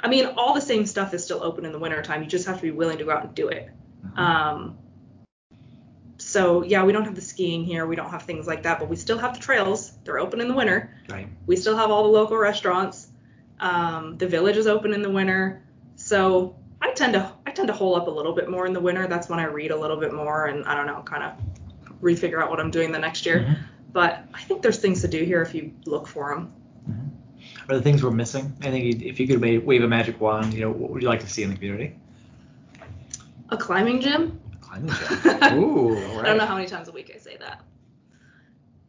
I 0.00 0.08
mean, 0.08 0.26
all 0.36 0.54
the 0.54 0.60
same 0.60 0.86
stuff 0.86 1.12
is 1.14 1.24
still 1.24 1.42
open 1.42 1.64
in 1.64 1.72
the 1.72 1.78
wintertime. 1.78 2.22
You 2.22 2.28
just 2.28 2.46
have 2.46 2.56
to 2.56 2.62
be 2.62 2.70
willing 2.70 2.98
to 2.98 3.04
go 3.04 3.10
out 3.10 3.24
and 3.24 3.34
do 3.34 3.48
it. 3.48 3.68
Um, 4.16 4.78
so, 6.18 6.62
yeah, 6.64 6.84
we 6.84 6.92
don't 6.92 7.04
have 7.04 7.14
the 7.14 7.20
skiing 7.20 7.64
here. 7.64 7.86
We 7.86 7.94
don't 7.96 8.10
have 8.10 8.22
things 8.24 8.46
like 8.46 8.64
that, 8.64 8.78
but 8.80 8.88
we 8.88 8.96
still 8.96 9.18
have 9.18 9.34
the 9.34 9.40
trails. 9.40 9.92
They're 10.04 10.18
open 10.18 10.40
in 10.40 10.48
the 10.48 10.54
winter. 10.54 10.94
right. 11.08 11.28
We 11.46 11.56
still 11.56 11.76
have 11.76 11.90
all 11.90 12.04
the 12.04 12.08
local 12.10 12.36
restaurants. 12.36 13.08
Um, 13.60 14.16
the 14.18 14.26
village 14.26 14.56
is 14.56 14.66
open 14.66 14.92
in 14.92 15.02
the 15.02 15.10
winter. 15.10 15.62
So, 15.96 16.56
I 16.80 16.92
tend 16.92 17.14
to 17.14 17.32
I 17.44 17.50
tend 17.50 17.66
to 17.68 17.74
hole 17.74 17.96
up 17.96 18.06
a 18.06 18.10
little 18.10 18.32
bit 18.34 18.48
more 18.48 18.66
in 18.66 18.72
the 18.72 18.78
winter. 18.80 19.08
That's 19.08 19.28
when 19.28 19.40
I 19.40 19.44
read 19.44 19.72
a 19.72 19.76
little 19.76 19.96
bit 19.96 20.12
more 20.12 20.46
and 20.46 20.64
I 20.64 20.76
don't 20.76 20.86
know, 20.86 21.02
kind 21.02 21.24
of 21.24 21.32
refigure 22.00 22.40
out 22.40 22.50
what 22.50 22.60
I'm 22.60 22.70
doing 22.70 22.92
the 22.92 23.00
next 23.00 23.26
year. 23.26 23.40
Mhm. 23.40 23.58
But 23.92 24.24
I 24.32 24.42
think 24.42 24.62
there's 24.62 24.78
things 24.78 25.00
to 25.00 25.08
do 25.08 25.24
here 25.24 25.42
if 25.42 25.54
you 25.56 25.72
look 25.86 26.06
for 26.06 26.32
them. 26.32 26.52
Are 27.68 27.76
the 27.76 27.82
things 27.82 28.02
we're 28.02 28.10
missing? 28.10 28.56
I 28.62 28.70
think 28.70 29.02
if 29.02 29.20
you 29.20 29.26
could 29.26 29.40
wave 29.40 29.82
a 29.82 29.88
magic 29.88 30.20
wand, 30.20 30.54
you 30.54 30.60
know, 30.60 30.70
what 30.70 30.90
would 30.90 31.02
you 31.02 31.08
like 31.08 31.20
to 31.20 31.28
see 31.28 31.42
in 31.42 31.50
the 31.50 31.56
community? 31.56 31.94
A 33.50 33.56
climbing 33.56 34.00
gym? 34.00 34.40
A 34.52 34.56
Climbing 34.64 34.90
gym. 34.94 35.58
Ooh, 35.62 35.96
all 36.10 36.20
I 36.20 36.24
don't 36.24 36.38
know 36.38 36.46
how 36.46 36.54
many 36.54 36.66
times 36.66 36.88
a 36.88 36.92
week 36.92 37.12
I 37.14 37.18
say 37.18 37.36
that. 37.38 37.62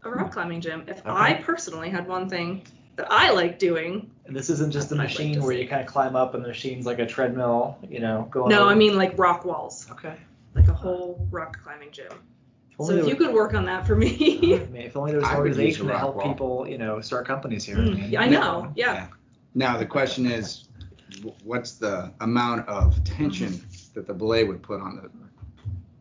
A 0.03 0.09
rock 0.09 0.27
hmm. 0.27 0.33
climbing 0.33 0.61
gym. 0.61 0.83
If 0.87 1.05
I 1.05 1.33
personally 1.35 1.89
had 1.89 2.07
one 2.07 2.29
thing 2.29 2.63
that 2.95 3.07
I 3.09 3.31
like 3.31 3.59
doing, 3.59 4.11
And 4.25 4.35
this 4.35 4.49
isn't 4.49 4.71
just 4.71 4.91
a 4.91 4.95
That's 4.95 5.17
like 5.17 5.17
machine 5.17 5.41
where 5.41 5.53
you 5.53 5.67
kind 5.67 5.81
of 5.81 5.87
climb 5.87 6.15
up 6.15 6.35
and 6.35 6.43
the 6.43 6.49
machine's 6.49 6.85
like 6.85 6.99
a 6.99 7.05
treadmill, 7.05 7.77
you 7.89 7.99
know, 7.99 8.27
going. 8.29 8.49
no, 8.49 8.63
over- 8.63 8.71
I 8.71 8.75
mean 8.75 8.97
like 8.97 9.17
rock 9.17 9.45
walls, 9.45 9.87
Okay. 9.91 10.15
like 10.55 10.67
a 10.67 10.73
whole 10.73 11.25
rock 11.31 11.61
climbing 11.63 11.91
gym. 11.91 12.11
If 12.79 12.85
So 12.85 12.93
if 12.95 13.07
you 13.07 13.15
could 13.15 13.33
work 13.33 13.53
on 13.53 13.65
that 13.65 13.85
for 13.85 13.95
me. 13.95 14.15
I 14.55 14.65
mean, 14.71 14.75
if 14.75 14.95
only 14.95 15.11
there 15.11 15.19
was 15.19 15.29
an 15.29 15.37
would 15.37 15.45
use 15.47 15.55
organization 15.55 15.87
to 15.87 15.97
help 15.97 16.15
wall. 16.15 16.23
people, 16.23 16.67
you 16.67 16.77
know, 16.77 17.01
start 17.01 17.27
companies 17.27 17.65
here. 17.65 17.77
Mm, 17.77 17.95
mean, 17.95 18.09
yeah, 18.11 18.21
I 18.21 18.29
know. 18.29 18.71
Yeah. 18.75 19.07
Now 19.55 19.77
the 19.77 19.85
question 19.85 20.25
is, 20.25 20.65
what's 21.43 21.73
the 21.73 22.13
amount 22.21 22.67
of 22.67 23.03
tension 23.03 23.49
Mm-hmm. 23.49 23.93
that 23.95 24.07
the 24.07 24.13
belay 24.13 24.43
would 24.43 24.61
put 24.61 24.79
on 24.81 24.95
the 24.97 25.09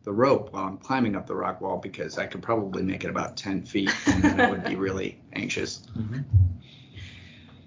the 0.05 0.13
rope 0.13 0.53
while 0.53 0.63
I'm 0.65 0.77
climbing 0.77 1.15
up 1.15 1.27
the 1.27 1.35
rock 1.35 1.59
wall? 1.59 1.77
Because 1.77 2.17
I 2.17 2.25
could 2.25 2.41
probably 2.41 2.81
make 2.83 3.03
it 3.03 3.09
about 3.09 3.35
10 3.35 3.63
feet, 3.65 3.91
and 4.07 4.23
then 4.23 4.39
I 4.39 4.49
would 4.49 4.63
be 4.63 4.75
really 4.87 5.19
anxious. 5.33 5.83
Mhm. 5.97 6.23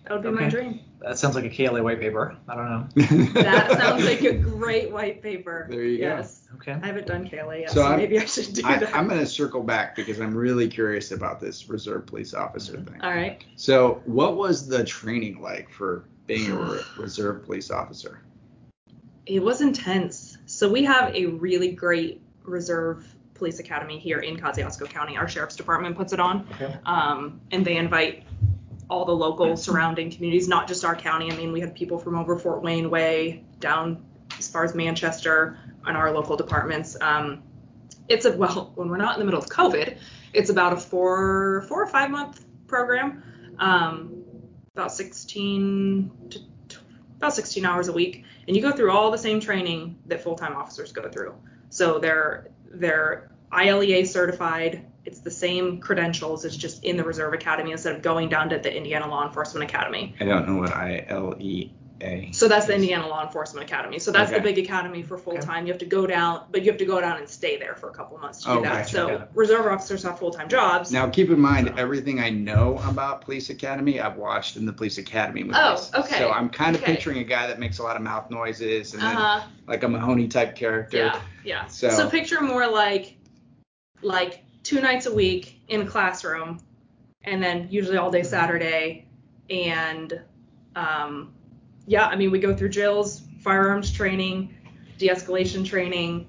That 0.05 0.13
would 0.15 0.23
be 0.23 0.31
my 0.31 0.49
dream. 0.49 0.81
That 1.05 1.19
sounds 1.19 1.35
like 1.35 1.45
a 1.45 1.51
KLA 1.51 1.83
white 1.83 2.01
paper. 2.01 2.37
I 2.49 2.55
don't 2.55 2.67
know. 2.71 3.43
That 3.43 3.73
sounds 3.73 4.05
like 4.07 4.23
a 4.23 4.35
great 4.35 4.91
white 4.93 5.23
paper. 5.23 5.67
There 5.71 5.83
you 5.83 5.99
go. 5.99 6.05
yes. 6.05 6.47
Okay. 6.57 6.73
I 6.81 6.87
haven't 6.87 7.07
done 7.07 7.29
Kayla 7.29 7.61
yet, 7.63 7.71
So 7.71 7.83
so, 7.83 7.97
maybe 7.97 8.19
I 8.19 8.25
should 8.25 8.53
do 8.55 8.63
I, 8.65 8.79
that. 8.79 8.95
I'm 8.95 9.09
going 9.09 9.21
to 9.21 9.27
circle 9.27 9.63
back 9.63 9.97
because 9.97 10.21
I'm 10.21 10.37
really 10.37 10.69
curious 10.69 11.11
about 11.11 11.41
this 11.41 11.69
reserve 11.69 12.07
police 12.07 12.35
officer 12.35 12.81
thing. 12.81 13.01
All 13.03 13.11
right. 13.11 13.43
So, 13.57 14.01
what 14.05 14.37
was 14.37 14.69
the 14.69 14.85
training 14.85 15.41
like 15.43 15.71
for 15.71 16.05
being 16.27 16.51
a 16.53 16.79
reserve 16.97 17.45
police 17.45 17.71
officer? 17.71 18.21
It 19.27 19.43
was 19.43 19.61
intense. 19.61 20.39
So 20.47 20.69
we 20.71 20.85
have 20.85 21.15
a 21.15 21.27
really 21.27 21.73
great 21.73 22.21
reserve 22.45 23.07
police 23.35 23.59
academy 23.61 23.99
here 23.99 24.19
in 24.19 24.37
Kosciusko 24.37 24.89
County. 24.89 25.17
Our 25.17 25.29
sheriff's 25.29 25.57
department 25.57 25.97
puts 25.97 26.13
it 26.13 26.21
on, 26.21 26.47
Okay. 26.55 26.77
um, 26.87 27.41
and 27.51 27.65
they 27.65 27.77
invite 27.77 28.25
all 28.93 29.07
the 29.07 29.17
local 29.17 29.57
surrounding 29.57 30.11
communities, 30.11 30.47
not 30.47 30.69
just 30.69 30.85
our 30.85 30.95
county. 30.95 31.33
I 31.33 31.35
mean, 31.35 31.51
we 31.51 31.61
had 31.61 31.75
people 31.75 31.99
from 31.99 32.15
over 32.15 32.39
Fort 32.39 32.63
Wayne 32.63 32.91
Way 32.91 33.43
down 33.59 34.05
as 34.39 34.51
far 34.51 34.65
as 34.65 34.75
Manchester 34.75 35.59
and 35.87 35.97
our 35.97 36.13
local 36.13 36.37
departments. 36.37 36.95
Um, 37.01 37.43
it's 38.09 38.27
a 38.27 38.37
well, 38.37 38.73
when 38.75 38.91
we're 38.91 38.99
not 38.99 39.15
in 39.15 39.19
the 39.19 39.25
middle 39.25 39.41
of 39.41 39.49
COVID, 39.49 39.97
it's 40.35 40.51
about 40.51 40.75
a 40.75 40.77
four 40.77 41.65
four 41.69 41.83
or 41.83 41.87
five 41.87 42.11
month 42.11 42.45
program, 42.67 43.23
um, 43.59 44.25
about 44.75 44.93
16 44.93 46.11
to 46.69 46.79
about 47.17 47.35
16 47.35 47.65
hours 47.65 47.89
a 47.89 47.93
week, 47.93 48.25
and 48.47 48.55
you 48.55 48.61
go 48.61 48.73
through 48.73 48.91
all 48.91 49.11
the 49.11 49.17
same 49.17 49.41
training 49.41 49.99
that 50.07 50.23
full 50.23 50.35
time 50.35 50.55
officers 50.55 50.93
go 50.93 51.09
through. 51.09 51.35
So 51.71 51.99
they're 51.99 52.49
they're 52.67 53.31
ILEA 53.53 54.07
certified. 54.07 54.85
It's 55.05 55.21
the 55.21 55.31
same 55.31 55.81
credentials. 55.81 56.45
It's 56.45 56.57
just 56.57 56.85
in 56.85 56.97
the 56.97 57.05
Reserve 57.05 57.35
Academy 57.35 57.73
instead 57.73 57.95
of 57.97 58.03
going 58.03 58.29
down 58.29 58.49
to 58.51 58.59
the 58.59 58.75
Indiana 58.75 59.09
Law 59.09 59.27
Enforcement 59.27 59.69
Academy. 59.69 60.15
I 60.21 60.25
don't 60.25 60.47
know 60.49 60.57
what 60.57 60.71
I 60.73 61.05
L 61.09 61.35
E 61.41 61.71
A. 62.01 62.31
So 62.33 62.47
that's 62.47 62.67
the 62.67 62.75
Indiana 62.75 63.09
Law 63.09 63.25
Enforcement 63.25 63.69
Academy. 63.69 63.99
So 63.99 64.13
that's 64.13 64.31
Okay. 64.31 64.39
the 64.41 64.45
big 64.45 64.59
academy 64.65 65.03
for 65.03 65.19
full 65.19 65.39
time. 65.39 65.67
You 65.67 65.73
have 65.73 65.81
to 65.81 65.87
go 65.87 66.07
down, 66.07 66.45
but 66.53 66.63
you 66.63 66.71
have 66.71 66.79
to 66.79 66.85
go 66.85 67.01
down 67.01 67.19
and 67.19 67.29
stay 67.29 67.59
there 67.59 67.75
for 67.75 67.89
a 67.91 67.93
couple 67.93 68.17
months 68.19 68.41
to 68.41 68.45
do 68.45 68.51
Oh, 68.53 68.63
that. 68.63 68.73
gotcha, 68.85 68.91
so 68.91 69.29
reserve 69.35 69.67
officers 69.67 70.05
have 70.05 70.19
full 70.21 70.31
time 70.31 70.49
jobs. 70.49 70.93
Now, 70.93 71.09
keep 71.09 71.31
in 71.31 71.41
mind, 71.41 71.75
everything 71.77 72.21
I 72.21 72.31
know 72.31 72.81
about 72.89 73.23
Police 73.23 73.51
Academy, 73.51 74.01
I've 74.01 74.17
watched 74.17 74.57
in 74.57 74.67
the 74.67 74.73
Police 74.73 74.99
Academy 74.99 75.43
movies. 75.43 75.59
Oh, 75.95 76.01
okay. 76.01 76.19
So 76.19 76.31
I'm 76.31 76.49
kind 76.49 76.77
of 76.77 76.83
Okay. 76.83 76.93
picturing 76.95 77.19
a 77.19 77.25
guy 77.25 77.49
that 77.49 77.59
makes 77.59 77.79
a 77.81 77.83
lot 77.83 77.97
of 77.97 78.03
mouth 78.03 78.31
noises 78.31 78.95
and 78.95 79.03
then 79.03 79.17
uh, 79.17 79.43
like 79.67 79.83
a 79.83 79.89
Mahoney 79.89 80.29
type 80.29 80.55
character. 80.55 80.97
yeah, 80.97 81.21
yeah. 81.45 81.67
So- 81.67 81.89
So, 81.91 82.09
picture 82.09 82.41
more 82.41 82.69
like 82.69 83.17
like 84.05 84.42
two 84.63 84.81
nights 84.81 85.07
a 85.07 85.15
week 85.15 85.61
in 85.69 85.83
a 85.83 85.87
classroom, 85.87 86.61
and 87.25 87.43
then 87.43 87.69
usually 87.71 87.97
all 87.97 88.11
day 88.11 88.23
Saturday, 88.23 89.07
and 89.51 90.21
um, 90.77 91.35
yeah, 91.87 92.07
I 92.07 92.17
mean 92.17 92.31
we 92.31 92.39
go 92.39 92.55
through 92.55 92.71
drills, 92.71 93.23
firearms 93.43 93.93
training, 93.93 94.55
de-escalation 94.99 95.65
training. 95.67 96.29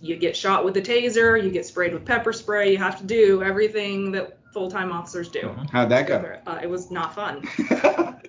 You 0.00 0.16
get 0.16 0.36
shot 0.36 0.64
with 0.64 0.76
a 0.76 0.82
taser, 0.82 1.42
you 1.42 1.50
get 1.50 1.64
sprayed 1.66 1.92
with 1.92 2.04
pepper 2.04 2.32
spray. 2.32 2.70
You 2.72 2.78
have 2.78 2.98
to 2.98 3.04
do 3.04 3.42
everything 3.42 4.12
that 4.12 4.38
full-time 4.52 4.92
officers 4.92 5.28
do. 5.28 5.40
Mhm. 5.42 5.70
How'd 5.70 5.88
that 5.90 6.06
go? 6.06 6.38
Uh, 6.46 6.58
it 6.62 6.68
was 6.68 6.90
not 6.90 7.14
fun. 7.14 7.42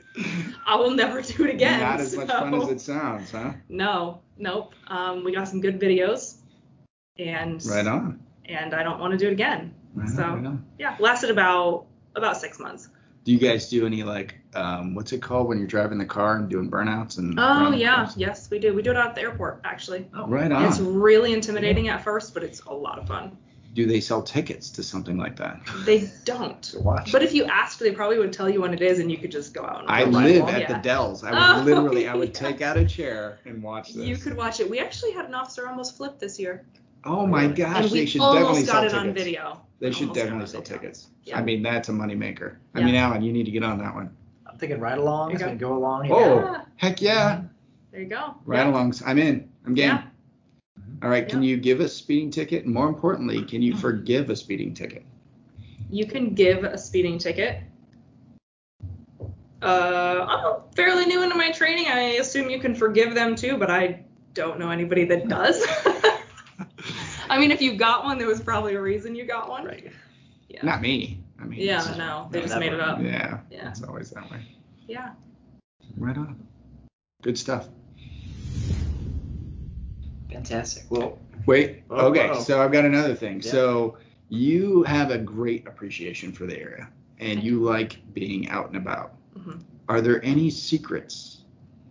I 0.65 0.75
will 0.75 0.91
never 0.91 1.21
do 1.21 1.45
it 1.45 1.51
again. 1.51 1.79
Not 1.79 1.99
as 1.99 2.15
much 2.15 2.27
fun 2.27 2.53
as 2.53 2.69
it 2.69 2.81
sounds, 2.81 3.31
huh? 3.31 3.53
no, 3.69 4.21
nope. 4.37 4.73
Um, 4.87 5.23
we 5.23 5.31
got 5.33 5.47
some 5.47 5.61
good 5.61 5.79
videos, 5.79 6.35
and 7.17 7.63
Right 7.65 7.87
on. 7.87 8.19
And 8.47 8.73
I 8.73 8.83
don't 8.83 8.99
want 8.99 9.11
to 9.11 9.17
do 9.17 9.27
it 9.27 9.33
again. 9.33 9.73
Right 9.93 10.09
on, 10.09 10.15
So- 10.15 10.49
right. 10.49 10.59
Yeah, 10.79 10.95
lasted 10.99 11.29
about 11.29 11.85
about 12.15 12.37
six 12.37 12.59
months. 12.59 12.89
Do 13.23 13.33
you 13.33 13.39
guys 13.39 13.69
do 13.69 13.85
any 13.85 14.03
like 14.03 14.35
um, 14.55 14.95
what's 14.95 15.11
it 15.11 15.21
called 15.21 15.49
when 15.49 15.57
you're 15.57 15.67
driving 15.67 15.97
the 15.97 16.05
car 16.05 16.37
and 16.37 16.49
doing 16.49 16.71
burnouts 16.71 17.17
and? 17.17 17.35
Oh 17.37 17.71
yeah, 17.73 18.09
yes 18.15 18.49
we 18.49 18.57
do. 18.57 18.73
We 18.73 18.81
do 18.81 18.91
it 18.91 18.97
out 18.97 19.09
at 19.09 19.15
the 19.15 19.21
airport 19.21 19.61
actually. 19.65 20.09
Oh, 20.15 20.27
Right 20.27 20.49
on. 20.51 20.63
It's 20.65 20.79
really 20.79 21.33
intimidating 21.33 21.89
at 21.89 22.03
first, 22.03 22.33
but 22.33 22.41
it's 22.43 22.61
a 22.61 22.73
lot 22.73 22.97
of 22.99 23.07
fun. 23.07 23.37
Do 23.73 23.85
they 23.85 23.99
sell 23.99 24.23
tickets 24.23 24.69
to 24.71 24.81
something 24.81 25.17
like 25.17 25.35
that? 25.35 25.59
They 25.85 26.09
don't. 26.25 26.73
Watch. 26.79 27.11
But 27.11 27.21
if 27.21 27.33
you 27.33 27.43
asked, 27.45 27.79
they 27.79 27.91
probably 27.91 28.17
would 28.17 28.33
tell 28.33 28.49
you 28.49 28.61
when 28.61 28.73
it 28.73 28.81
is, 28.81 28.97
and 28.97 29.11
you 29.11 29.17
could 29.19 29.31
just 29.31 29.53
go 29.53 29.61
out. 29.61 29.81
And 29.81 29.91
I 29.91 30.03
live 30.05 30.47
at 30.47 30.61
yeah. 30.61 30.73
the 30.73 30.79
Dells. 30.81 31.23
I 31.23 31.31
would 31.31 31.61
Oh, 31.61 31.63
literally, 31.65 32.07
I 32.07 32.15
would 32.15 32.29
yeah. 32.33 32.33
take 32.49 32.61
out 32.61 32.77
a 32.77 32.85
chair 32.85 33.37
and 33.45 33.61
watch 33.61 33.89
this. 33.93 34.07
You 34.07 34.15
could 34.17 34.35
watch 34.35 34.59
it. 34.61 34.67
We 34.67 34.79
actually 34.79 35.11
had 35.11 35.25
an 35.25 35.35
officer 35.35 35.67
almost 35.67 35.95
flip 35.95 36.17
this 36.17 36.39
year. 36.39 36.65
Oh 37.07 37.25
my 37.25 37.47
gosh, 37.47 37.83
and 37.83 37.91
we 37.91 37.99
they 37.99 38.05
should 38.05 38.21
almost 38.21 38.41
definitely 38.41 38.63
got 38.65 38.71
sell 38.71 38.83
it 38.83 38.89
tickets. 38.89 39.07
on 39.07 39.13
video. 39.13 39.61
They 39.79 39.91
should 39.91 40.09
Almost 40.09 40.19
definitely 40.19 40.47
sell 40.47 40.61
tickets. 40.61 41.07
Yeah. 41.23 41.39
I 41.39 41.43
mean, 41.43 41.61
that's 41.63 41.87
a 41.89 41.91
moneymaker. 41.91 42.55
I 42.73 42.79
Yeah. 42.79 42.85
mean, 42.85 42.95
Alan, 42.95 43.21
you 43.21 43.31
need 43.31 43.45
to 43.45 43.51
get 43.51 43.63
on 43.63 43.77
that 43.79 43.93
one. 43.95 44.09
I'm 44.45 44.57
thinking 44.57 44.79
ride-alongs. 44.79 45.37
There 45.37 45.47
you 45.47 45.51
and 45.51 45.59
go 45.59 45.77
along. 45.77 46.05
you 46.05 46.13
Oh, 46.13 46.19
know. 46.19 46.51
Yeah. 46.51 46.61
heck 46.75 47.01
yeah. 47.01 47.35
Mm-hmm. 47.35 47.47
There 47.91 48.01
you 48.01 48.07
go. 48.07 48.35
Ride-alongs. 48.45 49.03
I'm 49.05 49.19
in. 49.19 49.49
I'm 49.65 49.73
game. 49.75 49.89
Yeah. 49.89 49.97
Mm-hmm. 50.79 51.03
All 51.05 51.09
right. 51.09 51.29
Can 51.29 51.43
you 51.43 51.57
give 51.57 51.79
a 51.79 51.87
speeding 51.87 52.31
ticket? 52.31 52.65
And 52.65 52.73
more 52.73 52.87
importantly, 52.89 53.43
can 53.45 53.61
you 53.61 53.73
mm-hmm. 53.73 53.81
forgive 53.81 54.29
a 54.29 54.35
speeding 54.35 54.73
ticket? 54.73 55.03
You 55.89 56.05
can 56.07 56.33
give 56.33 56.63
a 56.63 56.77
speeding 56.77 57.17
ticket. 57.19 57.61
Uh, 59.61 60.25
I'm 60.27 60.73
fairly 60.75 61.05
new 61.05 61.23
into 61.23 61.35
my 61.35 61.51
training. 61.51 61.87
I 61.87 61.99
assume 62.19 62.49
you 62.49 62.59
can 62.59 62.75
forgive 62.75 63.15
them 63.15 63.35
too, 63.35 63.57
but 63.57 63.71
I 63.71 64.03
don't 64.33 64.59
know 64.59 64.69
anybody 64.69 65.05
that 65.05 65.27
does. 65.27 65.65
I 67.29 67.39
mean, 67.39 67.51
if 67.51 67.61
you 67.61 67.75
got 67.75 68.03
one, 68.03 68.17
there 68.17 68.27
was 68.27 68.41
probably 68.41 68.75
a 68.75 68.81
reason 68.81 69.15
you 69.15 69.25
got 69.25 69.49
one. 69.49 69.65
Right. 69.65 69.91
Yeah. 70.49 70.63
Not 70.63 70.81
me. 70.81 71.19
I 71.39 71.45
mean, 71.45 71.59
yeah, 71.59 71.81
it's- 71.81 71.97
no, 71.97 72.27
they 72.31 72.41
just 72.41 72.53
that 72.53 72.59
made 72.59 72.73
it 72.73 72.79
up. 72.79 73.01
Yeah. 73.01 73.39
Yeah. 73.51 73.69
It's 73.69 73.83
always 73.83 74.09
that 74.11 74.29
way. 74.31 74.41
Yeah. 74.87 75.11
Right 75.97 76.17
on. 76.17 76.41
Good 77.21 77.37
stuff. 77.37 77.67
Fantastic. 80.31 80.85
Well, 80.89 81.19
Wait. 81.45 81.83
Oh, 81.89 82.07
okay. 82.07 82.27
uh-oh. 82.29 82.41
So 82.41 82.61
I've 82.61 82.71
got 82.71 82.85
another 82.85 83.15
thing. 83.15 83.41
Yeah. 83.41 83.51
So 83.51 83.97
you 84.29 84.83
have 84.83 85.11
a 85.11 85.17
great 85.17 85.65
appreciation 85.67 86.31
for 86.33 86.45
the 86.45 86.59
area, 86.59 86.89
and 87.19 87.41
you 87.41 87.59
like 87.59 87.99
being 88.13 88.49
out 88.49 88.67
and 88.67 88.75
about. 88.75 89.13
Mhm. 89.37 89.61
Are 89.87 90.01
there 90.01 90.23
any 90.25 90.49
secrets 90.49 91.43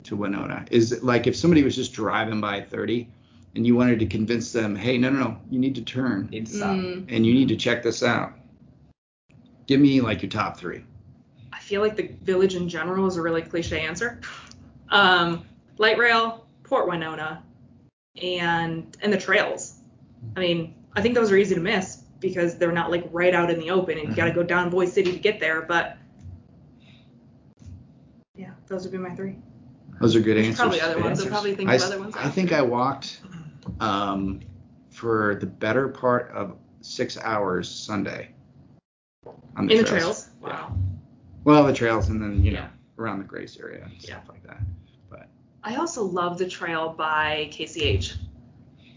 to 0.05 0.17
Winona? 0.17 0.67
Is 0.71 0.93
it 0.93 1.03
like 1.03 1.27
if 1.27 1.35
somebody 1.35 1.63
was 1.63 1.75
just 1.75 1.95
driving 1.95 2.41
by 2.41 2.61
30, 2.61 3.09
and 3.57 3.67
you 3.67 3.75
wanted 3.75 3.99
to 3.99 4.07
convince 4.07 4.53
them, 4.53 4.77
hey, 4.77 4.99
no, 4.99 5.09
no, 5.11 5.19
no, 5.19 5.41
you 5.51 5.59
need 5.59 5.75
to 5.75 5.83
turn 5.83 6.29
Need 6.31 6.47
to 6.47 6.53
stop. 6.53 6.77
Mm, 6.77 7.07
and 7.09 7.27
you 7.27 7.33
need 7.33 7.49
to 7.49 7.57
check 7.57 7.83
this 7.83 8.03
out. 8.03 8.35
Give 9.67 9.81
me 9.81 10.01
like 10.01 10.23
your 10.23 10.31
top 10.31 10.59
three. 10.59 10.85
I 11.53 11.59
feel 11.59 11.81
like 11.81 11.97
the 11.97 12.09
village 12.23 12.55
in 12.55 12.69
general 12.69 13.07
is 13.07 13.17
a 13.17 13.23
really 13.23 13.43
cliche 13.43 13.81
answer. 13.81 14.21
Um, 14.91 15.45
light 15.79 15.99
rail, 15.99 16.47
Port 16.63 16.87
Winona, 16.87 17.43
and 18.23 18.97
and 19.03 19.13
the 19.13 19.19
trails. 19.19 19.81
I 20.37 20.41
mean, 20.41 20.75
I 20.95 21.01
think 21.01 21.15
those 21.15 21.33
are 21.33 21.37
easy 21.37 21.55
to 21.55 21.61
miss 21.61 22.03
because 22.21 22.59
they're 22.59 22.73
not 22.73 22.91
like 22.91 23.09
right 23.11 23.35
out 23.35 23.51
in 23.51 23.59
the 23.59 23.71
open, 23.71 23.99
and 23.99 24.09
you 24.11 24.15
got 24.15 24.27
to 24.27 24.33
go 24.33 24.43
down 24.43 24.71
Boise 24.71 24.93
City 24.93 25.13
to 25.13 25.19
get 25.19 25.41
there. 25.41 25.63
But 25.63 25.97
yeah, 28.37 28.51
those 28.69 28.85
would 28.85 28.93
be 28.93 28.99
my 28.99 29.15
three. 29.17 29.37
Those 30.01 30.15
are 30.15 30.21
good 30.21 30.37
There's 30.37 30.49
answers. 30.49 30.61
probably 30.61 30.81
other 30.83 30.95
Good 30.95 31.05
ones. 31.05 31.19
I'll 31.19 31.25
answers. 31.25 31.33
probably 31.33 31.55
think 31.57 31.71
I, 31.71 31.75
of 31.77 31.83
other 31.83 31.99
ones. 31.99 32.15
I 32.17 32.29
think 32.29 32.53
I 32.53 32.63
walked 32.63 33.21
um, 33.81 34.41
for 34.91 35.37
the 35.37 35.47
better 35.47 35.89
part 35.89 36.31
of 36.33 36.57
six 36.81 37.19
hours 37.19 37.69
Sunday. 37.69 38.31
On 39.57 39.67
the 39.67 39.73
in 39.73 39.79
the 39.79 39.85
trails. 39.85 40.31
Wow. 40.41 40.77
Well, 41.45 41.65
the 41.65 41.73
trails 41.73 42.09
and 42.09 42.21
then, 42.21 42.43
you 42.43 42.53
know, 42.53 42.61
Yeah. 42.61 42.69
around 42.99 43.19
the 43.19 43.25
Grace 43.25 43.59
area 43.59 43.85
and 43.85 43.93
Yeah. 43.95 44.01
stuff 44.01 44.25
like 44.29 44.43
that. 44.47 44.61
But 45.09 45.29
I 45.63 45.77
also 45.77 46.05
love 46.05 46.39
the 46.39 46.49
trail 46.49 46.95
by 46.97 47.49
KCH. 47.53 48.17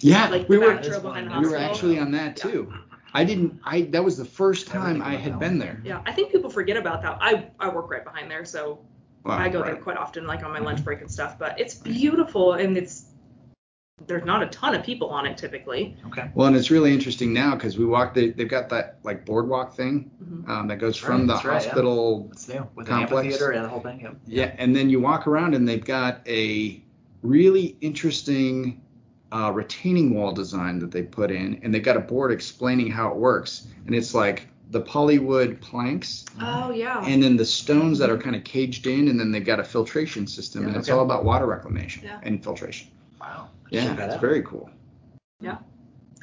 Yeah, 0.01 0.29
Like 0.29 0.47
we 0.47 0.57
were 0.57 0.73
behind 0.75 1.29
the 1.29 1.39
we 1.39 1.47
were 1.47 1.57
actually 1.57 1.99
on 1.99 2.11
that 2.11 2.37
Yeah. 2.37 2.51
too. 2.51 2.73
I 3.13 3.23
didn't 3.23 3.59
I 3.63 3.81
that 3.83 4.03
was 4.03 4.17
the 4.17 4.25
first 4.25 4.67
time 4.67 4.93
think 5.01 5.05
I 5.05 5.15
had 5.15 5.39
been 5.39 5.57
there. 5.57 5.81
Yeah, 5.83 6.01
I 6.05 6.11
think 6.13 6.31
people 6.31 6.49
forget 6.49 6.77
about 6.77 7.01
that. 7.01 7.17
I, 7.19 7.49
I 7.59 7.69
work 7.69 7.89
right 7.89 8.03
behind 8.03 8.29
there, 8.29 8.45
so 8.45 8.79
Wow, 9.25 9.37
I 9.37 9.49
go 9.49 9.59
right. 9.59 9.73
there 9.73 9.81
quite 9.81 9.97
often, 9.97 10.25
like 10.25 10.43
on 10.43 10.51
my 10.51 10.59
lunch 10.59 10.83
break 10.83 11.01
and 11.01 11.11
stuff. 11.11 11.37
But 11.37 11.59
it's 11.59 11.75
beautiful, 11.75 12.53
and 12.53 12.77
it's 12.77 13.08
there's 14.07 14.25
not 14.25 14.41
a 14.43 14.47
ton 14.47 14.75
of 14.75 14.83
people 14.83 15.09
on 15.09 15.25
it 15.25 15.37
typically. 15.37 15.95
Okay. 16.07 16.29
Well, 16.33 16.47
and 16.47 16.55
it's 16.55 16.71
really 16.71 16.93
interesting 16.93 17.33
now 17.33 17.55
because 17.55 17.77
we 17.77 17.85
walked. 17.85 18.15
They, 18.15 18.29
they've 18.29 18.47
got 18.49 18.69
that 18.69 18.99
like 19.03 19.25
boardwalk 19.25 19.75
thing 19.75 20.09
Mhm. 20.23 20.49
um, 20.49 20.67
that 20.67 20.77
goes 20.77 20.93
That's 20.95 20.99
from 21.05 21.19
right, 21.21 21.27
the 21.27 21.37
hospital 21.37 22.17
right, 22.19 22.23
yeah. 22.25 22.29
That's 22.29 22.47
new. 22.49 22.67
With 22.75 22.87
Complex. 22.87 23.11
an 23.11 23.17
amphitheater 23.17 23.51
and 23.51 23.65
the 23.65 23.69
whole 23.69 23.79
thing. 23.81 23.99
Yep. 24.01 24.15
Yeah, 24.27 24.55
and 24.57 24.75
then 24.75 24.89
you 24.89 24.99
walk 24.99 25.27
around 25.27 25.53
and 25.55 25.67
they've 25.67 25.83
got 25.83 26.21
a 26.27 26.81
really 27.21 27.77
interesting 27.81 28.81
uh, 29.31 29.51
retaining 29.53 30.15
wall 30.15 30.31
design 30.31 30.79
that 30.79 30.89
they 30.91 31.03
put 31.03 31.29
in, 31.31 31.59
and 31.61 31.73
they've 31.73 31.83
got 31.83 31.95
a 31.97 31.99
board 31.99 32.31
explaining 32.31 32.89
how 32.89 33.09
it 33.11 33.15
works, 33.15 33.67
and 33.85 33.93
it's 33.93 34.15
like 34.15 34.47
the 34.71 34.81
polywood 34.81 35.59
planks 35.61 36.25
Oh 36.39 36.71
yeah. 36.71 37.03
and 37.05 37.21
then 37.23 37.37
the 37.37 37.45
stones 37.45 37.97
that 37.99 38.09
are 38.09 38.17
kind 38.17 38.35
of 38.35 38.43
caged 38.43 38.87
in, 38.87 39.07
and 39.07 39.19
then 39.19 39.31
they've 39.31 39.45
got 39.45 39.59
a 39.59 39.63
filtration 39.63 40.25
system, 40.27 40.63
and 40.63 40.73
Yeah, 40.73 40.79
it's 40.79 40.89
all 40.89 41.01
about 41.03 41.25
water 41.25 41.45
reclamation 41.45 42.03
Yeah. 42.05 42.19
and 42.23 42.43
filtration. 42.43 42.87
Wow. 43.21 43.49
Yeah, 43.69 43.85
Check 43.85 43.97
that 43.97 44.05
it's 44.05 44.15
out. 44.15 44.21
very 44.21 44.41
cool. 44.43 44.69
Yeah. 45.41 45.57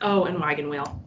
Oh, 0.03 0.25
and 0.25 0.41
Wagon 0.41 0.69
Wheel. 0.69 1.03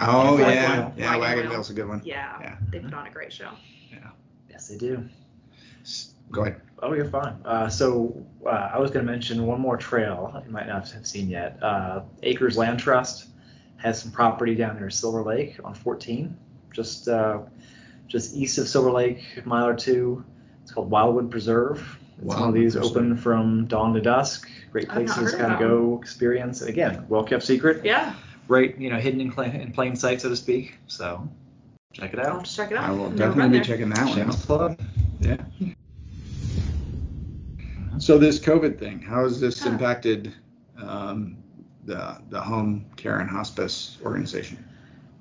Oh 0.00 0.36
Wagon 0.36 0.52
yeah, 0.54 0.78
Wheel. 0.88 0.92
yeah, 0.96 1.04
Wagon 1.06 1.20
Wagon 1.20 1.40
Wheel. 1.44 1.50
Wheel's 1.52 1.70
a 1.70 1.74
good 1.74 1.88
one. 1.88 2.02
Yeah, 2.04 2.38
Yeah. 2.40 2.56
they 2.70 2.80
put 2.80 2.92
on 2.92 3.06
a 3.06 3.10
great 3.10 3.32
show. 3.32 3.50
Yeah. 3.90 4.10
Yes, 4.50 4.68
they 4.68 4.76
do. 4.76 5.08
Go 6.30 6.42
ahead. 6.42 6.60
Oh, 6.82 6.92
you're 6.92 7.08
fine. 7.08 7.36
Uh, 7.44 7.68
so 7.68 8.22
uh, 8.44 8.48
I 8.74 8.78
was 8.78 8.90
going 8.90 9.06
to 9.06 9.10
mention 9.10 9.46
one 9.46 9.60
more 9.60 9.76
trail 9.76 10.42
you 10.44 10.52
might 10.52 10.66
not 10.66 10.88
have 10.90 11.06
seen 11.06 11.28
yet. 11.30 11.58
Uh, 11.62 12.02
Acres 12.24 12.58
Land 12.58 12.80
Trust 12.80 13.28
has 13.76 14.02
some 14.02 14.10
property 14.10 14.54
down 14.54 14.76
near 14.76 14.90
Silver 14.90 15.22
Lake 15.22 15.56
on 15.64 15.72
14, 15.74 16.36
just 16.72 17.06
uh, 17.08 17.38
just 18.08 18.34
east 18.34 18.58
of 18.58 18.66
Silver 18.68 18.90
Lake, 18.90 19.22
a 19.42 19.48
mile 19.48 19.66
or 19.68 19.74
two. 19.76 20.24
It's 20.62 20.72
called 20.72 20.90
Wildwood 20.90 21.30
Preserve. 21.30 21.98
It's 22.18 22.26
one 22.26 22.48
of 22.48 22.54
these 22.54 22.76
open 22.76 23.16
from 23.16 23.66
dawn 23.66 23.92
to 23.94 24.00
dusk. 24.00 24.48
Great 24.72 24.88
places 24.88 25.32
to 25.32 25.38
kind 25.38 25.52
of 25.52 25.60
of 25.60 25.68
go 25.68 25.98
experience. 26.00 26.60
And 26.60 26.70
again, 26.70 27.04
well 27.08 27.22
kept 27.24 27.42
secret. 27.42 27.84
Yeah, 27.84 28.14
Right, 28.48 28.78
you 28.78 28.90
know, 28.90 28.98
hidden 28.98 29.20
in 29.20 29.32
plain, 29.32 29.50
in 29.52 29.72
plain 29.72 29.96
sight, 29.96 30.20
so 30.20 30.28
to 30.28 30.36
speak. 30.36 30.78
So 30.86 31.28
check 31.92 32.12
it 32.14 32.20
I'll 32.20 32.26
have 32.26 32.36
out. 32.36 32.44
check 32.44 32.70
it 32.70 32.76
out. 32.76 32.84
I 32.84 32.90
will 32.92 33.10
Never 33.10 33.32
definitely 33.34 33.58
be 33.58 33.64
checking 33.64 33.88
that 33.90 34.06
one 34.06 34.16
Shameless 34.16 34.42
out. 34.42 34.46
plug. 34.46 34.78
Yeah. 35.20 35.36
So 37.98 38.18
this 38.18 38.38
COVID 38.38 38.78
thing, 38.78 39.00
how 39.00 39.24
has 39.24 39.40
this 39.40 39.62
Huh. 39.62 39.70
impacted 39.70 40.32
um, 40.78 41.36
the 41.84 42.18
the 42.30 42.40
home 42.40 42.86
care 42.96 43.18
and 43.18 43.28
hospice 43.28 43.98
organization? 44.04 44.62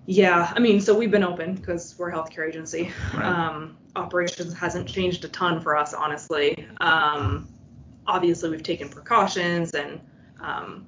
Yeah, 0.08 0.52
I 0.56 0.60
mean, 0.60 0.82
so 0.82 0.96
we've 0.96 1.10
been 1.10 1.24
open 1.24 1.56
because 1.56 1.96
we're 1.98 2.10
a 2.10 2.14
healthcare 2.14 2.48
agency. 2.48 2.92
Right. 3.14 3.26
Um, 3.26 3.78
operations 3.96 4.54
hasn't 4.54 4.88
changed 4.88 5.26
a 5.26 5.30
ton 5.30 5.60
for 5.60 5.76
us, 5.76 5.94
honestly. 5.94 6.68
Um, 6.80 7.48
obviously, 8.06 8.52
we've 8.52 8.64
taken 8.64 8.88
precautions 8.88 9.74
and 9.74 10.00
um, 10.40 10.88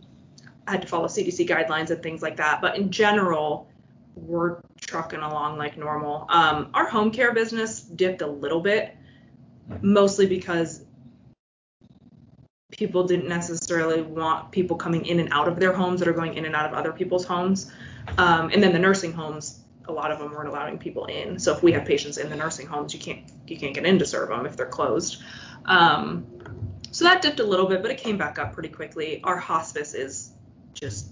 had 0.68 0.82
to 0.84 0.88
follow 0.88 1.08
CDC 1.08 1.48
guidelines 1.48 1.90
and 1.90 2.04
things 2.04 2.22
like 2.22 2.38
that. 2.38 2.62
But 2.62 2.78
in 2.78 2.92
general, 2.92 3.68
we're 4.16 4.62
trucking 4.82 5.20
along 5.20 5.58
like 5.58 5.78
normal. 5.78 6.28
Um, 6.30 6.70
our 6.74 6.88
home 6.88 7.12
care 7.12 7.34
business 7.34 7.82
dipped 7.82 8.22
a 8.22 8.28
little 8.28 8.62
bit, 8.62 8.96
mostly 9.82 10.28
because 10.28 10.86
people 12.72 13.04
didn't 13.04 13.28
necessarily 13.28 14.02
want 14.02 14.52
people 14.52 14.76
coming 14.76 15.06
in 15.06 15.20
and 15.20 15.32
out 15.32 15.48
of 15.48 15.60
their 15.60 15.74
homes 15.74 16.00
that 16.00 16.08
are 16.08 16.14
going 16.14 16.36
in 16.36 16.46
and 16.46 16.56
out 16.56 16.66
of 16.66 16.74
other 16.74 16.92
people's 16.92 17.26
homes. 17.26 17.72
Um, 18.18 18.50
and 18.54 18.62
then 18.64 18.74
the 18.74 18.80
nursing 18.80 19.14
homes, 19.14 19.60
a 19.88 19.92
lot 19.92 20.12
of 20.12 20.20
them 20.20 20.32
weren't 20.32 20.50
allowing 20.50 20.78
people 20.78 21.06
in. 21.06 21.40
So 21.40 21.56
if 21.56 21.64
we 21.64 21.72
have 21.74 21.86
patients 21.86 22.18
in 22.18 22.30
the 22.30 22.36
nursing 22.36 22.68
homes, 22.68 22.94
you 22.94 23.00
can't 23.00 23.22
you 23.48 23.58
can't 23.58 23.74
get 23.74 23.86
in 23.86 24.00
to 24.00 24.06
serve 24.06 24.30
them 24.30 24.46
if 24.46 24.58
they're 24.58 24.66
closed. 24.66 25.22
Um, 25.66 26.26
so 26.92 27.06
that 27.06 27.22
dipped 27.22 27.40
a 27.40 27.44
little 27.44 27.68
bit, 27.68 27.82
but 27.82 27.92
it 27.92 27.98
came 27.98 28.18
back 28.18 28.40
up 28.40 28.54
pretty 28.54 28.70
quickly. 28.70 29.22
Our 29.24 29.38
hospice 29.38 29.94
is 29.94 30.32
just 30.74 31.12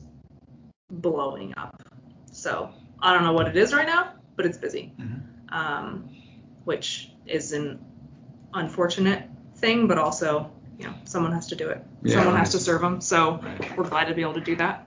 blowing 0.90 1.54
up. 1.58 1.84
So 2.32 2.72
I 3.00 3.14
don't 3.14 3.24
know 3.24 3.34
what 3.34 3.48
it 3.48 3.56
is 3.56 3.74
right 3.74 3.88
now, 3.88 4.14
but 4.36 4.46
it's 4.46 4.58
busy, 4.58 4.94
Mhm. 5.00 5.22
um, 5.50 6.10
which 6.64 7.12
is 7.26 7.52
an 7.52 7.80
unfortunate 8.54 9.24
thing, 9.56 9.88
but 9.88 9.98
also 9.98 10.52
you 10.78 10.86
know 10.86 10.94
someone 11.06 11.32
has 11.32 11.48
to 11.48 11.56
do 11.56 11.70
it. 11.70 11.84
Yeah, 12.04 12.16
someone 12.16 12.34
right. 12.34 12.40
has 12.40 12.52
to 12.52 12.60
serve 12.60 12.82
them. 12.82 13.02
So 13.02 13.42
we're 13.78 13.88
glad 13.90 14.06
to 14.06 14.14
be 14.14 14.22
able 14.22 14.34
to 14.34 14.42
do 14.42 14.56
that. 14.58 14.85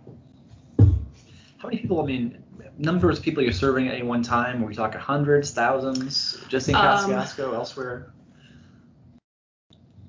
How 1.59 1.69
many 1.69 1.81
people, 1.81 2.01
I 2.01 2.07
mean, 2.07 2.43
numbers 2.79 3.19
of 3.19 3.25
people 3.25 3.43
you're 3.43 3.53
serving 3.53 3.89
at 3.89 3.95
any 3.95 4.05
one 4.05 4.23
time? 4.23 4.63
Are 4.63 4.67
we 4.67 4.75
talking 4.75 5.01
hundreds, 5.01 5.51
thousands, 5.51 6.39
just 6.49 6.69
in 6.69 6.77
Um, 6.77 7.11
elsewhere? 7.11 8.13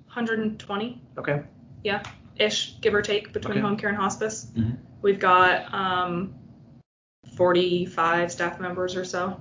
120 0.05 1.01
Okay. 1.17 1.43
Yeah, 1.83 2.03
ish, 2.37 2.79
give 2.81 2.93
or 2.93 3.01
take, 3.01 3.33
between 3.33 3.53
Okay. 3.53 3.61
home 3.61 3.77
care 3.77 3.89
and 3.89 3.97
hospice. 3.97 4.51
Mhm. 4.55 4.77
We've 5.01 5.19
got 5.19 5.73
um, 5.73 6.35
45 7.35 8.31
staff 8.31 8.59
members 8.59 8.95
or 8.95 9.03
so. 9.05 9.39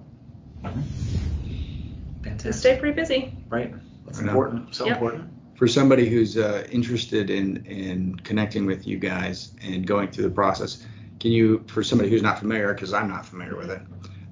We 0.62 0.70
Fantastic. 2.22 2.54
stay 2.54 2.78
pretty 2.78 2.94
busy. 2.94 3.34
Right. 3.50 3.74
That's 4.06 4.20
important. 4.20 4.74
So 4.74 4.86
Yep. 4.86 4.96
important. 4.96 5.30
For 5.56 5.66
somebody 5.66 6.08
who's 6.08 6.36
uh, 6.38 6.66
interested 6.70 7.30
in 7.30 7.66
in 7.66 8.14
connecting 8.20 8.64
with 8.64 8.86
you 8.86 8.98
guys 8.98 9.52
and 9.60 9.84
going 9.86 10.08
through 10.10 10.24
the 10.24 10.30
process, 10.34 10.86
can 11.20 11.32
you, 11.32 11.64
for 11.66 11.82
somebody 11.82 12.10
who's 12.10 12.22
not 12.22 12.38
familiar, 12.38 12.72
because 12.74 12.92
I'm 12.92 13.08
not 13.08 13.26
familiar 13.26 13.56
with 13.56 13.70
it, 13.70 13.80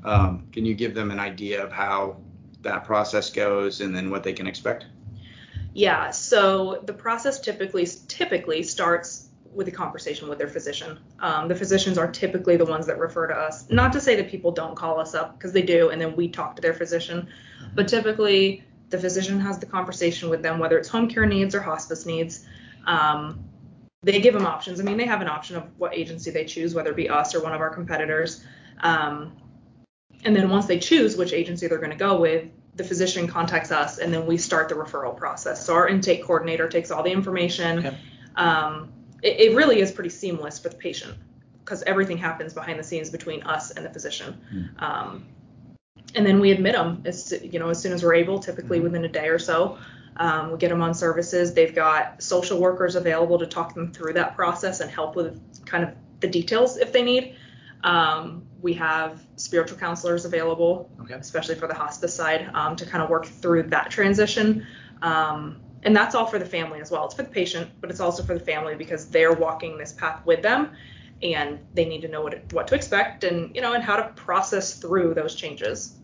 um, 0.04 0.46
can 0.52 0.64
you 0.64 0.74
give 0.74 0.94
them 0.94 1.10
an 1.10 1.18
idea 1.18 1.62
of 1.62 1.72
how 1.72 2.18
that 2.62 2.84
process 2.84 3.30
goes 3.30 3.80
and 3.80 3.94
then 3.94 4.10
what 4.10 4.22
they 4.22 4.32
can 4.32 4.46
expect? 4.46 4.86
Yeah, 5.74 6.10
so 6.10 6.82
the 6.86 6.92
process 6.92 7.40
typically 7.40 7.86
typically 8.08 8.62
starts 8.62 9.28
with 9.52 9.68
a 9.68 9.70
conversation 9.70 10.28
with 10.28 10.38
their 10.38 10.48
physician. 10.48 10.98
Um, 11.20 11.48
the 11.48 11.54
physicians 11.54 11.98
are 11.98 12.10
typically 12.10 12.56
the 12.56 12.64
ones 12.64 12.86
that 12.86 12.98
refer 12.98 13.26
to 13.26 13.34
us. 13.34 13.68
Not 13.70 13.92
to 13.94 14.00
say 14.00 14.16
that 14.16 14.28
people 14.28 14.52
don't 14.52 14.76
call 14.76 15.00
us 15.00 15.14
up 15.14 15.38
because 15.38 15.52
they 15.52 15.62
do, 15.62 15.90
and 15.90 16.00
then 16.00 16.14
we 16.14 16.28
talk 16.28 16.56
to 16.56 16.62
their 16.62 16.74
physician. 16.74 17.28
But 17.74 17.88
typically, 17.88 18.64
the 18.90 18.98
physician 18.98 19.40
has 19.40 19.58
the 19.58 19.66
conversation 19.66 20.30
with 20.30 20.42
them, 20.42 20.58
whether 20.58 20.78
it's 20.78 20.88
home 20.88 21.08
care 21.08 21.26
needs 21.26 21.54
or 21.54 21.60
hospice 21.60 22.06
needs. 22.06 22.46
Um, 22.86 23.44
they 24.06 24.20
give 24.20 24.34
them 24.34 24.46
options. 24.46 24.78
I 24.80 24.84
mean, 24.84 24.96
they 24.96 25.04
have 25.04 25.20
an 25.20 25.28
option 25.28 25.56
of 25.56 25.64
what 25.78 25.92
agency 25.92 26.30
they 26.30 26.44
choose, 26.44 26.74
whether 26.74 26.90
it 26.90 26.96
be 26.96 27.08
us 27.08 27.34
or 27.34 27.42
one 27.42 27.52
of 27.52 27.60
our 27.60 27.70
competitors. 27.70 28.44
Um, 28.80 29.36
and 30.24 30.34
then 30.34 30.48
once 30.48 30.66
they 30.66 30.78
choose 30.78 31.16
which 31.16 31.32
agency 31.32 31.66
they're 31.66 31.78
going 31.78 31.90
to 31.90 31.96
go 31.96 32.20
with, 32.20 32.48
the 32.76 32.84
physician 32.84 33.26
contacts 33.26 33.72
us, 33.72 33.98
and 33.98 34.14
then 34.14 34.24
we 34.24 34.36
start 34.36 34.68
the 34.68 34.76
referral 34.76 35.16
process. 35.16 35.66
So 35.66 35.74
our 35.74 35.88
intake 35.88 36.22
coordinator 36.24 36.68
takes 36.68 36.92
all 36.92 37.02
the 37.02 37.10
information. 37.10 37.78
Okay. 37.78 37.98
Um, 38.36 38.92
it, 39.22 39.40
it 39.40 39.56
really 39.56 39.80
is 39.80 39.90
pretty 39.90 40.10
seamless 40.10 40.60
for 40.60 40.68
the 40.68 40.76
patient 40.76 41.14
because 41.64 41.82
everything 41.82 42.16
happens 42.16 42.54
behind 42.54 42.78
the 42.78 42.84
scenes 42.84 43.10
between 43.10 43.42
us 43.42 43.72
and 43.72 43.84
the 43.84 43.90
physician. 43.90 44.40
Um, 44.78 45.26
and 46.14 46.24
then 46.24 46.38
we 46.38 46.52
admit 46.52 46.74
them 46.74 47.02
as 47.04 47.34
you 47.42 47.58
know 47.58 47.70
as 47.70 47.80
soon 47.80 47.92
as 47.92 48.04
we're 48.04 48.14
able, 48.14 48.38
typically 48.38 48.78
within 48.78 49.04
a 49.04 49.08
day 49.08 49.26
or 49.28 49.40
so. 49.40 49.78
Um, 50.18 50.52
we 50.52 50.58
get 50.58 50.68
them 50.70 50.82
on 50.82 50.94
services. 50.94 51.54
They've 51.54 51.74
got 51.74 52.22
social 52.22 52.58
workers 52.58 52.94
available 52.96 53.38
to 53.38 53.46
talk 53.46 53.74
them 53.74 53.92
through 53.92 54.14
that 54.14 54.34
process 54.34 54.80
and 54.80 54.90
help 54.90 55.16
with 55.16 55.40
kind 55.66 55.84
of 55.84 55.90
the 56.20 56.28
details 56.28 56.76
if 56.78 56.92
they 56.92 57.02
need. 57.02 57.36
Um, 57.84 58.46
we 58.62 58.72
have 58.74 59.22
spiritual 59.36 59.78
counselors 59.78 60.24
available, 60.24 60.90
Okay. 61.02 61.14
especially 61.14 61.54
for 61.54 61.68
the 61.68 61.74
hospice 61.74 62.14
side, 62.14 62.50
um, 62.54 62.74
to 62.76 62.86
kind 62.86 63.02
of 63.04 63.10
work 63.10 63.26
through 63.26 63.64
that 63.64 63.90
transition. 63.90 64.66
Um, 65.02 65.60
and 65.82 65.94
that's 65.94 66.14
all 66.14 66.26
for 66.26 66.38
the 66.38 66.46
family 66.46 66.80
as 66.80 66.90
well. 66.90 67.04
It's 67.04 67.14
for 67.14 67.22
the 67.22 67.28
patient, 67.28 67.70
but 67.80 67.90
it's 67.90 68.00
also 68.00 68.22
for 68.22 68.34
the 68.34 68.44
family 68.44 68.74
because 68.74 69.06
they're 69.08 69.34
walking 69.34 69.78
this 69.78 69.92
path 69.92 70.24
with 70.24 70.42
them, 70.42 70.70
and 71.22 71.60
they 71.74 71.84
need 71.84 72.00
to 72.00 72.08
know 72.08 72.22
what 72.22 72.34
it, 72.34 72.52
what 72.52 72.66
to 72.68 72.74
expect 72.74 73.24
and 73.24 73.54
you 73.54 73.62
know 73.62 73.72
and 73.72 73.82
how 73.82 73.96
to 73.96 74.08
process 74.16 74.74
through 74.74 75.14
those 75.14 75.34
changes. 75.34 75.96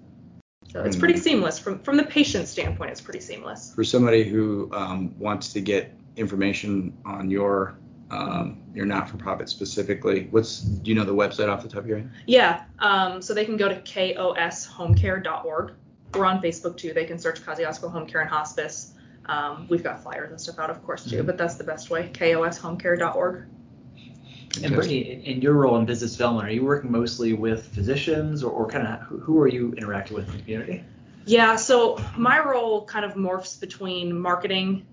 So 0.72 0.82
it's 0.82 0.96
pretty 0.96 1.18
seamless 1.18 1.58
from 1.58 1.80
from 1.80 1.98
the 1.98 2.04
patient 2.04 2.48
standpoint. 2.48 2.92
It's 2.92 3.00
pretty 3.00 3.20
seamless. 3.20 3.74
For 3.74 3.84
somebody 3.84 4.24
who 4.24 4.70
um, 4.72 5.14
wants 5.18 5.52
to 5.52 5.60
get 5.60 5.92
information 6.16 6.96
on 7.04 7.30
your 7.30 7.76
um, 8.10 8.62
your 8.74 8.86
not-for-profit 8.86 9.50
specifically, 9.50 10.28
what's 10.30 10.60
do 10.60 10.90
you 10.90 10.94
know 10.94 11.04
the 11.04 11.14
website 11.14 11.50
off 11.50 11.62
the 11.62 11.68
top 11.68 11.80
of 11.80 11.86
your 11.86 11.98
head? 11.98 12.10
Yeah, 12.26 12.64
um, 12.78 13.20
so 13.20 13.34
they 13.34 13.44
can 13.44 13.58
go 13.58 13.68
to 13.68 13.76
koshomecare.org. 13.82 15.72
We're 16.14 16.24
on 16.24 16.40
Facebook 16.40 16.78
too. 16.78 16.94
They 16.94 17.04
can 17.04 17.18
search 17.18 17.42
Kosciusko 17.42 17.90
Home 17.90 18.06
Care 18.06 18.22
and 18.22 18.30
Hospice. 18.30 18.94
Um, 19.26 19.66
we've 19.68 19.84
got 19.84 20.02
flyers 20.02 20.30
and 20.30 20.40
stuff 20.40 20.58
out, 20.58 20.70
of 20.70 20.82
course, 20.84 21.04
too, 21.04 21.22
but 21.22 21.36
that's 21.36 21.56
the 21.56 21.64
best 21.64 21.90
way. 21.90 22.10
koshomecare.org. 22.14 23.46
And 24.62 24.74
Brittany, 24.74 25.22
in 25.24 25.40
your 25.40 25.54
role 25.54 25.76
in 25.76 25.86
business 25.86 26.12
development, 26.12 26.48
are 26.48 26.52
you 26.52 26.64
working 26.64 26.90
mostly 26.90 27.32
with 27.32 27.68
physicians, 27.74 28.42
or, 28.42 28.50
or 28.52 28.68
kind 28.68 28.86
of 28.86 29.00
who, 29.00 29.18
who 29.18 29.40
are 29.40 29.48
you 29.48 29.72
interacting 29.74 30.16
with 30.16 30.28
in 30.28 30.36
the 30.36 30.42
community? 30.42 30.84
Yeah, 31.24 31.56
so 31.56 32.02
my 32.16 32.38
role 32.44 32.84
kind 32.84 33.04
of 33.04 33.14
morphs 33.14 33.58
between 33.58 34.18
marketing 34.18 34.86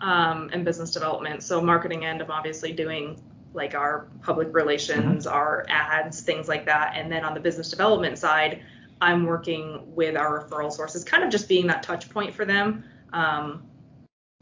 um, 0.00 0.50
and 0.52 0.64
business 0.64 0.90
development. 0.90 1.42
So 1.42 1.60
marketing 1.60 2.04
end, 2.04 2.20
I'm 2.22 2.30
obviously 2.30 2.72
doing 2.72 3.22
like 3.54 3.74
our 3.74 4.08
public 4.22 4.54
relations, 4.54 5.26
our 5.26 5.64
ads, 5.68 6.20
things 6.20 6.48
like 6.48 6.66
that. 6.66 6.92
And 6.96 7.10
then 7.10 7.24
on 7.24 7.34
the 7.34 7.40
business 7.40 7.70
development 7.70 8.18
side, 8.18 8.62
I'm 9.00 9.24
working 9.24 9.94
with 9.94 10.16
our 10.16 10.44
referral 10.44 10.72
sources, 10.72 11.04
kind 11.04 11.24
of 11.24 11.30
just 11.30 11.48
being 11.48 11.66
that 11.68 11.82
touch 11.82 12.10
point 12.10 12.34
for 12.34 12.44
them. 12.44 12.84
Um, 13.12 13.62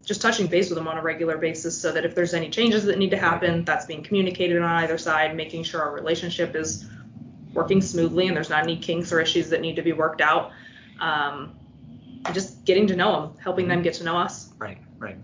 just 0.09 0.23
touching 0.23 0.47
base 0.47 0.71
with 0.71 0.79
them 0.79 0.88
on 0.88 0.97
a 0.97 1.03
regular 1.03 1.37
basis 1.37 1.79
so 1.79 1.92
that 1.92 2.03
if 2.03 2.14
there's 2.14 2.33
any 2.33 2.49
changes 2.49 2.87
that 2.87 2.97
need 2.97 3.11
to 3.11 3.16
happen, 3.18 3.62
that's 3.62 3.85
being 3.85 4.03
communicated 4.03 4.62
on 4.62 4.71
either 4.83 4.97
side, 4.97 5.37
making 5.37 5.62
sure 5.62 5.83
our 5.83 5.92
relationship 5.92 6.57
is 6.57 6.87
working 7.53 7.83
smoothly 7.83 8.27
and 8.27 8.35
there's 8.35 8.49
not 8.49 8.62
any 8.62 8.79
kinks 8.79 9.12
or 9.12 9.21
issues 9.21 9.51
that 9.51 9.61
need 9.61 9.77
to 9.77 9.83
be 9.83 9.92
worked 9.92 10.23
out. 10.23 10.51
Um, 10.99 11.55
just 12.33 12.64
getting 12.64 12.87
to 12.87 12.97
know 12.97 13.21
them, 13.21 13.37
helping 13.38 13.68
them 13.68 13.83
get 13.83 13.92
to 13.94 14.05
know 14.05 14.16
us. 14.16 14.49
Right, 14.59 14.79
right. 14.99 15.18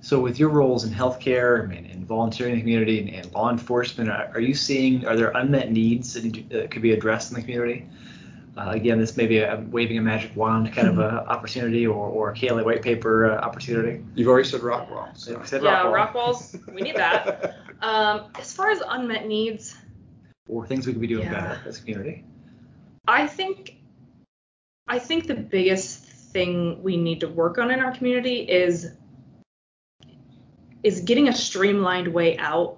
So 0.00 0.18
with 0.18 0.36
your 0.36 0.48
roles 0.48 0.82
in 0.82 0.90
healthcare 0.90 1.62
and, 1.62 1.86
and 1.86 2.04
volunteering 2.04 2.54
in 2.54 2.58
the 2.58 2.62
community 2.62 2.98
and, 2.98 3.10
and 3.10 3.32
law 3.32 3.50
enforcement, 3.50 4.10
are, 4.10 4.32
are, 4.34 4.40
you 4.40 4.52
seeing 4.54 5.06
are 5.06 5.14
there 5.14 5.30
unmet 5.30 5.70
needs 5.70 6.14
that, 6.14 6.70
could 6.72 6.82
be 6.82 6.90
addressed 6.90 7.30
in 7.30 7.36
the 7.36 7.42
community? 7.42 7.86
Uh, 8.58 8.70
again, 8.70 8.98
this 8.98 9.16
may 9.16 9.28
be 9.28 9.38
a, 9.38 9.64
waving 9.70 9.98
a 9.98 10.02
magic 10.02 10.34
wand 10.34 10.72
kind 10.72 10.88
of 10.88 10.98
a 10.98 11.24
opportunity 11.28 11.86
or, 11.86 12.08
or 12.08 12.30
a 12.30 12.34
KLA 12.34 12.64
white 12.64 12.82
paper 12.82 13.30
uh, 13.30 13.36
opportunity. 13.36 14.04
You've 14.16 14.26
already 14.26 14.48
said 14.48 14.62
rock 14.62 14.90
walls. 14.90 15.10
So. 15.14 15.40
Said 15.44 15.62
yeah, 15.62 15.82
rock, 15.82 15.94
rock 15.94 16.14
walls. 16.14 16.56
We 16.66 16.82
need 16.82 16.96
that. 16.96 17.54
um, 17.82 18.32
as 18.36 18.52
far 18.52 18.70
as 18.70 18.82
unmet 18.88 19.28
needs, 19.28 19.76
or 20.48 20.66
things 20.66 20.88
we 20.88 20.92
could 20.92 21.00
be 21.00 21.06
doing 21.06 21.26
Yeah. 21.26 21.34
better 21.34 21.68
as 21.68 21.78
a 21.78 21.82
community. 21.82 22.24
I 23.06 23.28
think 23.28 23.76
I 24.88 24.98
think 24.98 25.28
the 25.28 25.36
biggest 25.36 26.00
thing 26.00 26.82
we 26.82 26.96
need 26.96 27.20
to 27.20 27.28
work 27.28 27.58
on 27.58 27.70
in 27.70 27.78
our 27.78 27.92
community 27.92 28.38
is 28.40 28.90
is 30.82 31.00
getting 31.02 31.28
a 31.28 31.34
streamlined 31.34 32.08
way 32.08 32.36
out 32.38 32.77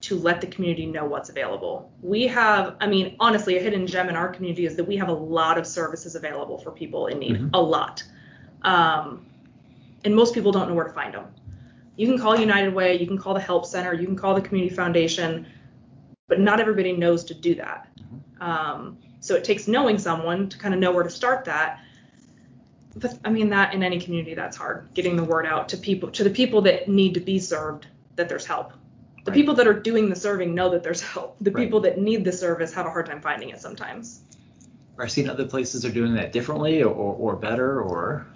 to 0.00 0.16
let 0.18 0.40
the 0.40 0.46
community 0.46 0.86
know 0.86 1.04
what's 1.04 1.28
available. 1.28 1.92
We 2.00 2.26
have, 2.28 2.76
I 2.80 2.86
mean, 2.86 3.16
honestly, 3.20 3.58
a 3.58 3.60
hidden 3.60 3.86
gem 3.86 4.08
in 4.08 4.16
our 4.16 4.28
community 4.28 4.64
is 4.64 4.76
that 4.76 4.84
we 4.84 4.96
have 4.96 5.08
a 5.08 5.14
lot 5.14 5.58
of 5.58 5.66
services 5.66 6.14
available 6.14 6.58
for 6.58 6.70
people 6.70 7.06
in 7.08 7.18
need, 7.18 7.36
Mhm. 7.36 7.50
a 7.52 7.60
lot. 7.60 8.02
Um, 8.62 9.26
and 10.04 10.16
most 10.16 10.32
people 10.32 10.52
don't 10.52 10.68
know 10.68 10.74
where 10.74 10.86
to 10.86 10.92
find 10.92 11.12
them. 11.12 11.26
You 11.96 12.06
can 12.06 12.18
call 12.18 12.38
United 12.38 12.72
Way, 12.72 12.98
you 12.98 13.06
can 13.06 13.18
call 13.18 13.34
the 13.34 13.40
Help 13.40 13.66
Center, 13.66 13.92
you 13.92 14.06
can 14.06 14.16
call 14.16 14.34
the 14.34 14.40
Community 14.40 14.74
Foundation, 14.74 15.46
but 16.28 16.40
not 16.40 16.60
everybody 16.60 16.92
knows 16.92 17.24
to 17.24 17.34
do 17.34 17.54
that. 17.56 17.88
Um, 18.40 18.96
so 19.20 19.34
it 19.34 19.44
takes 19.44 19.68
knowing 19.68 19.98
someone 19.98 20.48
to 20.48 20.56
kind 20.56 20.72
of 20.72 20.80
know 20.80 20.92
where 20.92 21.04
to 21.04 21.10
start 21.10 21.44
that. 21.44 21.80
But 22.96 23.18
I 23.22 23.28
mean 23.30 23.50
that 23.50 23.74
in 23.74 23.82
any 23.82 24.00
community 24.00 24.34
that's 24.34 24.56
hard. 24.56 24.88
Getting 24.94 25.16
the 25.16 25.24
word 25.24 25.44
out 25.44 25.68
to 25.70 25.76
people 25.76 26.10
to 26.12 26.24
the 26.24 26.30
people 26.30 26.62
that 26.62 26.88
need 26.88 27.14
to 27.14 27.20
be 27.20 27.38
served 27.38 27.86
that 28.16 28.28
there's 28.30 28.46
help. 28.46 28.72
The 29.30 29.40
people 29.40 29.54
that 29.54 29.66
are 29.66 29.74
doing 29.78 30.08
the 30.08 30.16
serving 30.16 30.54
know 30.54 30.70
that 30.70 30.82
there's 30.82 31.00
help. 31.00 31.36
The 31.40 31.50
Right. 31.50 31.64
people 31.64 31.80
that 31.80 31.98
need 31.98 32.24
the 32.24 32.32
service 32.32 32.72
have 32.74 32.86
a 32.86 32.90
hard 32.90 33.06
time 33.06 33.20
finding 33.20 33.50
it 33.50 33.60
sometimes. 33.60 34.20
Are 34.98 35.08
seeing 35.08 35.28
other 35.30 35.46
places 35.46 35.84
are 35.84 35.90
doing 35.90 36.14
that 36.14 36.32
differently 36.32 36.82
or, 36.82 36.92
or 36.94 37.36
better 37.36 37.80
or 37.80 38.26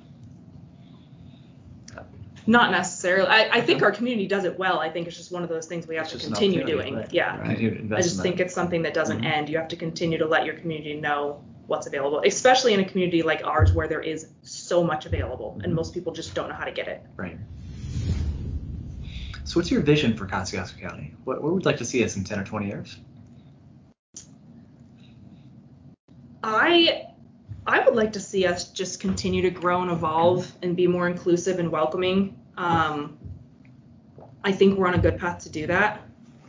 Not 2.47 2.71
necessarily. 2.73 3.27
I, 3.29 3.49
I 3.59 3.61
think 3.63 3.83
our 3.83 3.91
community 3.91 4.27
does 4.27 4.45
it 4.45 4.59
well. 4.59 4.79
I 4.79 4.91
think 4.91 5.07
it's 5.07 5.17
just 5.17 5.33
one 5.33 5.43
of 5.43 5.49
those 5.49 5.67
things 5.67 5.87
we 5.87 5.95
have 5.97 6.05
It's 6.05 6.13
to 6.13 6.19
continue 6.19 6.63
doing. 6.65 6.95
right. 6.95 7.11
Yeah. 7.11 7.39
Right. 7.39 7.47
continue 7.57 7.71
to 7.71 7.81
invest 7.81 7.99
I 7.99 8.03
just 8.03 8.21
think 8.23 8.39
it's 8.39 8.53
something 8.55 8.83
that 8.83 8.93
doesn't 8.93 9.23
Mhm. 9.23 9.25
end. 9.25 9.49
You 9.49 9.57
have 9.57 9.69
to 9.69 9.77
continue 9.77 10.19
to 10.19 10.27
let 10.27 10.45
your 10.45 10.55
community 10.55 11.01
know 11.01 11.43
what's 11.69 11.87
available, 11.87 12.21
especially 12.27 12.75
in 12.75 12.81
a 12.81 12.85
community 12.85 13.23
like 13.23 13.43
ours 13.47 13.73
where 13.73 13.89
there 13.89 14.03
is 14.03 14.27
so 14.43 14.85
much 14.85 15.07
available 15.07 15.59
and 15.65 15.73
Mhm. 15.73 15.77
most 15.77 15.95
people 15.95 16.13
just 16.13 16.35
don't 16.35 16.51
know 16.51 16.55
how 16.55 16.67
to 16.67 16.71
get 16.73 16.87
it. 16.87 17.03
Right. 17.17 17.39
So 19.45 19.61
what's 19.61 19.71
your 19.71 19.83
vision 19.83 20.17
for 20.17 20.27
Kosciusko 20.27 20.81
County? 20.81 21.15
What, 21.25 21.43
would 21.43 21.63
you 21.63 21.67
like 21.67 21.77
to 21.77 21.85
see 21.85 22.03
us 22.03 22.17
in 22.17 22.25
10 22.25 22.41
or 22.41 22.45
20 22.45 22.67
years? 22.67 22.99
I 26.43 27.07
I 27.67 27.85
would 27.85 27.95
like 27.95 28.13
to 28.13 28.21
see 28.21 28.47
us 28.47 28.69
just 28.69 29.01
continue 29.01 29.41
to 29.43 29.51
grow 29.51 29.81
and 29.81 29.91
evolve 29.91 30.51
and 30.63 30.77
be 30.77 30.87
more 30.87 31.09
inclusive 31.09 31.59
and 31.59 31.71
welcoming. 31.71 32.39
Um, 32.59 33.17
I 34.43 34.53
think 34.53 34.79
we're 34.79 34.87
on 34.87 34.95
a 34.95 34.99
good 34.99 35.19
path 35.19 35.43
to 35.45 35.49
do 35.49 35.67
that. 35.69 36.03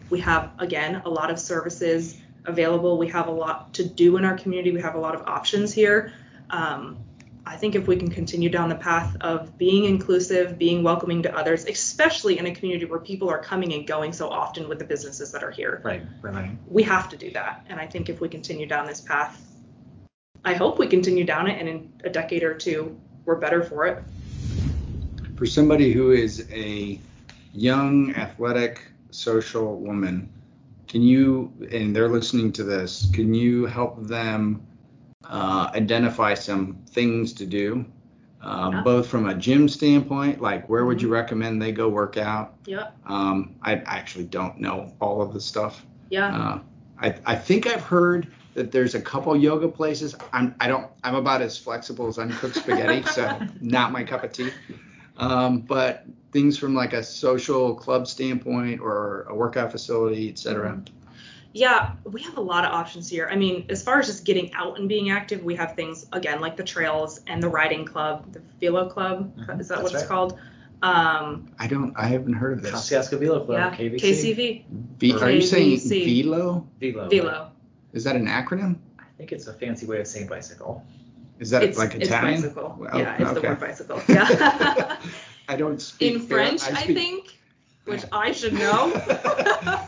We 0.09 0.19
have 0.19 0.51
again 0.59 1.01
a 1.05 1.09
lot 1.09 1.31
of 1.31 1.39
services 1.39 2.19
available. 2.43 2.97
We 2.97 3.07
have 3.07 3.27
a 3.27 3.31
lot 3.31 3.73
to 3.75 3.85
do 3.87 4.17
in 4.17 4.25
our 4.25 4.37
community. 4.37 4.71
We 4.71 4.81
have 4.81 4.95
a 4.95 4.99
lot 4.99 5.15
of 5.15 5.21
options 5.21 5.73
here. 5.73 6.13
Um, 6.49 6.97
I 7.47 7.57
think 7.57 7.75
if 7.75 7.87
we 7.87 7.95
can 7.95 8.09
continue 8.09 8.49
down 8.49 8.69
the 8.69 8.75
path 8.75 9.15
of 9.21 9.55
being 9.57 9.85
inclusive, 9.85 10.57
being 10.57 10.81
welcoming 10.81 11.21
to 11.23 11.37
others, 11.37 11.65
especially 11.65 12.39
in 12.39 12.47
a 12.47 12.55
community 12.55 12.85
where 12.85 12.99
people 12.99 13.29
are 13.29 13.37
coming 13.37 13.73
and 13.73 13.85
going 13.85 14.13
so 14.13 14.29
often 14.29 14.67
with 14.67 14.79
the 14.79 14.85
businesses 14.85 15.31
that 15.31 15.43
are 15.43 15.51
here, 15.51 15.79
Right, 15.83 16.01
right, 16.21 16.33
right. 16.33 16.57
we 16.67 16.81
have 16.83 17.07
to 17.09 17.17
do 17.17 17.29
that. 17.31 17.63
And 17.69 17.79
I 17.79 17.85
think 17.85 18.09
if 18.09 18.19
we 18.19 18.29
continue 18.29 18.65
down 18.65 18.87
this 18.87 18.99
path, 18.99 19.39
I 20.43 20.53
hope 20.53 20.79
we 20.79 20.87
continue 20.87 21.23
down 21.23 21.47
it, 21.47 21.59
and 21.59 21.69
in 21.69 21.93
a 22.03 22.09
decade 22.09 22.43
or 22.43 22.53
two, 22.55 22.99
we're 23.25 23.35
better 23.35 23.63
for 23.63 23.85
it. 23.85 24.03
For 25.35 25.45
somebody 25.45 25.91
who 25.91 26.11
is 26.11 26.47
a 26.51 26.99
young, 27.53 28.13
athletic, 28.15 28.81
social 29.11 29.79
woman, 29.79 30.31
can 30.87 31.01
you, 31.01 31.51
and 31.71 31.95
they're 31.95 32.09
listening 32.09 32.51
to 32.53 32.63
this, 32.63 33.09
can 33.13 33.33
you 33.33 33.65
help 33.65 34.07
them 34.07 34.65
uh, 35.29 35.71
identify 35.73 36.33
some 36.33 36.77
things 36.89 37.33
to 37.33 37.45
do, 37.45 37.85
um, 38.41 38.73
Yeah. 38.73 38.81
both 38.81 39.07
from 39.07 39.27
a 39.27 39.33
gym 39.35 39.67
standpoint, 39.67 40.41
like 40.41 40.69
where 40.69 40.85
would 40.85 41.01
you 41.01 41.07
recommend 41.09 41.61
they 41.61 41.71
go 41.71 41.89
work 41.89 42.17
out? 42.17 42.55
Yep. 42.65 42.95
Um, 43.07 43.55
I 43.61 43.75
actually 43.85 44.25
don't 44.25 44.59
know 44.59 44.93
all 44.99 45.21
of 45.21 45.33
the 45.33 45.41
stuff. 45.41 45.85
Yeah. 46.09 46.35
Uh, 46.35 46.59
I, 46.99 47.15
I 47.25 47.35
think 47.35 47.67
I've 47.67 47.81
heard 47.81 48.27
that 48.53 48.71
there's 48.71 48.95
a 48.95 49.01
couple 49.01 49.35
yoga 49.35 49.67
places. 49.67 50.15
I'm 50.31 50.55
I 50.61 50.67
don't 50.67 50.87
I'm 51.03 51.15
about 51.15 51.41
as 51.41 51.57
flexible 51.57 52.07
as 52.07 52.17
uncooked 52.17 52.55
spaghetti, 52.55 53.03
so 53.03 53.41
not 53.61 53.91
my 53.91 54.03
cup 54.03 54.23
of 54.23 54.31
tea. 54.31 54.49
Um, 55.17 55.59
but 55.59 56.05
things 56.31 56.57
from 56.57 56.73
like 56.73 56.93
a 56.93 57.03
social 57.03 57.75
club 57.75 58.07
standpoint 58.07 58.79
or 58.81 59.23
a 59.29 59.35
workout 59.35 59.71
facility, 59.71 60.29
et 60.29 60.37
cetera. 60.39 60.81
Yeah, 61.55 61.93
we 62.03 62.21
have 62.23 62.35
a 62.37 62.41
lot 62.41 62.65
of 62.65 62.73
options 62.73 63.07
here. 63.07 63.29
I 63.31 63.37
mean, 63.37 63.65
as 63.69 63.81
far 63.81 63.97
as 63.97 64.07
just 64.07 64.25
getting 64.25 64.53
out 64.55 64.77
and 64.77 64.89
being 64.89 65.09
active, 65.09 65.41
we 65.41 65.55
have 65.55 65.73
things 65.73 66.05
again 66.11 66.41
like 66.41 66.57
the 66.57 66.65
trails 66.65 67.21
and 67.27 67.41
the 67.41 67.47
riding 67.47 67.85
club, 67.85 68.29
the 68.33 68.41
Philo 68.59 68.89
Club. 68.89 69.33
Mhm, 69.37 69.61
Is 69.61 69.69
that 69.69 69.75
that's 69.75 69.83
what 69.83 69.93
it's 69.93 70.01
right. 70.01 70.05
called? 70.09 70.37
Um, 70.83 71.49
I 71.57 71.67
don't 71.67 71.93
I 71.95 72.07
haven't 72.07 72.33
heard 72.33 72.57
of 72.57 72.61
this. 72.61 72.73
Kosciusko 72.73 73.17
Velo 73.21 73.45
Club, 73.45 73.57
yeah, 73.57 73.77
KVC. 73.77 74.01
KCV, 74.01 74.65
V, 74.97 75.13
are 75.13 75.31
you 75.31 75.41
saying 75.41 75.77
KVC. 75.77 76.23
Velo? 76.23 76.67
Velo. 76.81 77.07
Velo. 77.09 77.51
Is 77.93 78.03
that 78.03 78.17
an 78.17 78.27
acronym? 78.27 78.75
I 78.99 79.03
think 79.17 79.31
it's 79.31 79.47
a 79.47 79.53
fancy 79.53 79.85
way 79.85 80.01
of 80.01 80.07
saying 80.07 80.27
bicycle. 80.27 80.85
Is 81.39 81.49
that 81.51 81.63
it's, 81.63 81.77
like 81.77 81.95
it's 81.95 82.07
Italian? 82.09 82.41
bicycle. 82.41 82.85
Oh, 82.91 82.97
yeah, 82.97 83.15
it's 83.17 83.31
the 83.31 83.41
word 83.41 83.59
bicycle. 83.61 84.01
Yeah. 84.09 84.97
I 85.47 85.55
don't 85.55 85.81
speak 85.81 86.15
In 86.15 86.19
French, 86.19 86.63
I, 86.63 86.83
speak- 86.83 86.97
think, 86.97 87.37
which 87.85 88.03
I 88.11 88.33
should 88.33 88.53
know. 88.53 88.91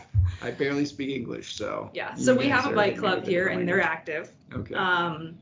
I 0.42 0.50
barely 0.50 0.84
speak 0.84 1.10
English, 1.10 1.54
so. 1.54 1.90
yeah, 1.94 2.14
so 2.14 2.34
we 2.34 2.48
have 2.48 2.66
a 2.66 2.74
bike 2.74 2.96
club 2.96 3.26
here, 3.26 3.48
and 3.48 3.66
they're 3.68 3.80
active. 3.82 4.30
Okay. 4.52 4.74
Um, 4.74 5.36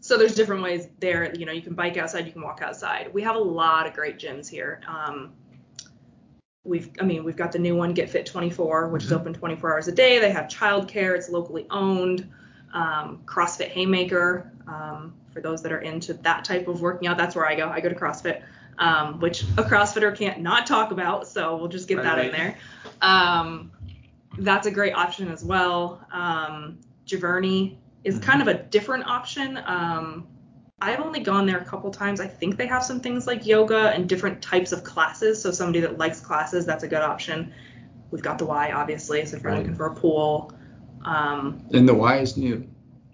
so 0.00 0.16
there's 0.18 0.34
different 0.34 0.62
ways 0.62 0.88
there. 1.00 1.32
You 1.34 1.46
know, 1.46 1.52
you 1.52 1.62
can 1.62 1.74
bike 1.74 1.96
outside, 1.96 2.26
you 2.26 2.32
can 2.32 2.42
walk 2.42 2.60
outside. 2.62 3.12
We 3.12 3.22
have 3.22 3.36
a 3.36 3.40
lot 3.40 3.86
of 3.86 3.94
great 3.94 4.18
gyms 4.18 4.48
here. 4.48 4.80
Um, 4.88 5.32
we've, 6.64 6.90
I 7.00 7.04
mean, 7.04 7.24
we've 7.24 7.36
got 7.36 7.52
the 7.52 7.58
new 7.58 7.76
one, 7.76 7.92
Get 7.92 8.10
Fit 8.10 8.26
24, 8.26 8.88
which 8.88 9.04
is 9.04 9.10
Mhm. 9.10 9.20
open 9.20 9.34
24 9.34 9.72
hours 9.72 9.88
a 9.88 9.92
day. 9.92 10.18
They 10.18 10.30
have 10.32 10.46
childcare. 10.46 11.16
It's 11.16 11.28
locally 11.28 11.66
owned. 11.70 12.28
Um, 12.74 13.20
CrossFit 13.26 13.68
Haymaker, 13.68 14.50
um, 14.66 15.12
for 15.32 15.40
those 15.42 15.62
that 15.62 15.72
are 15.72 15.80
into 15.80 16.14
that 16.14 16.44
type 16.44 16.68
of 16.68 16.80
working 16.80 17.06
out, 17.06 17.18
that's 17.18 17.36
where 17.36 17.46
I 17.46 17.54
go. 17.54 17.68
I 17.68 17.80
go 17.80 17.88
to 17.90 17.94
CrossFit, 17.94 18.42
um, 18.78 19.20
which 19.20 19.42
a 19.58 19.62
CrossFitter 19.62 20.16
can't 20.16 20.40
not 20.40 20.66
talk 20.66 20.90
about. 20.90 21.28
So 21.28 21.56
we'll 21.56 21.68
just 21.68 21.86
get 21.86 21.98
Right, 21.98 22.04
that 22.04 22.18
in 22.18 22.32
there. 22.32 22.56
That's 24.38 24.66
a 24.66 24.70
great 24.70 24.94
option 24.94 25.28
as 25.28 25.44
well. 25.44 26.00
Um, 26.12 26.78
Giverny 27.06 27.76
is 28.04 28.18
Mhm. 28.18 28.22
kind 28.22 28.42
of 28.42 28.48
a 28.48 28.54
different 28.54 29.06
option. 29.06 29.58
Um, 29.66 30.26
I've 30.80 31.00
only 31.00 31.20
gone 31.20 31.46
there 31.46 31.58
a 31.58 31.64
couple 31.64 31.90
times. 31.90 32.20
I 32.20 32.26
think 32.26 32.56
they 32.56 32.66
have 32.66 32.82
some 32.82 32.98
things 33.00 33.26
like 33.26 33.46
yoga 33.46 33.90
and 33.90 34.08
different 34.08 34.42
types 34.42 34.72
of 34.72 34.82
classes. 34.82 35.40
So 35.40 35.52
somebody 35.52 35.80
that 35.80 35.98
likes 35.98 36.18
classes, 36.18 36.66
that's 36.66 36.82
a 36.82 36.88
good 36.88 37.02
option. 37.02 37.52
We've 38.10 38.22
got 38.22 38.38
the 38.38 38.46
Y, 38.46 38.72
obviously. 38.72 39.24
So 39.24 39.36
if 39.36 39.42
you're 39.42 39.52
Right. 39.52 39.58
looking 39.58 39.76
for 39.76 39.86
a 39.86 39.94
pool, 39.94 40.52
um, 41.04 41.62
And 41.72 41.88
the 41.88 41.94
Y 41.94 42.18
is 42.18 42.36
new, 42.36 42.66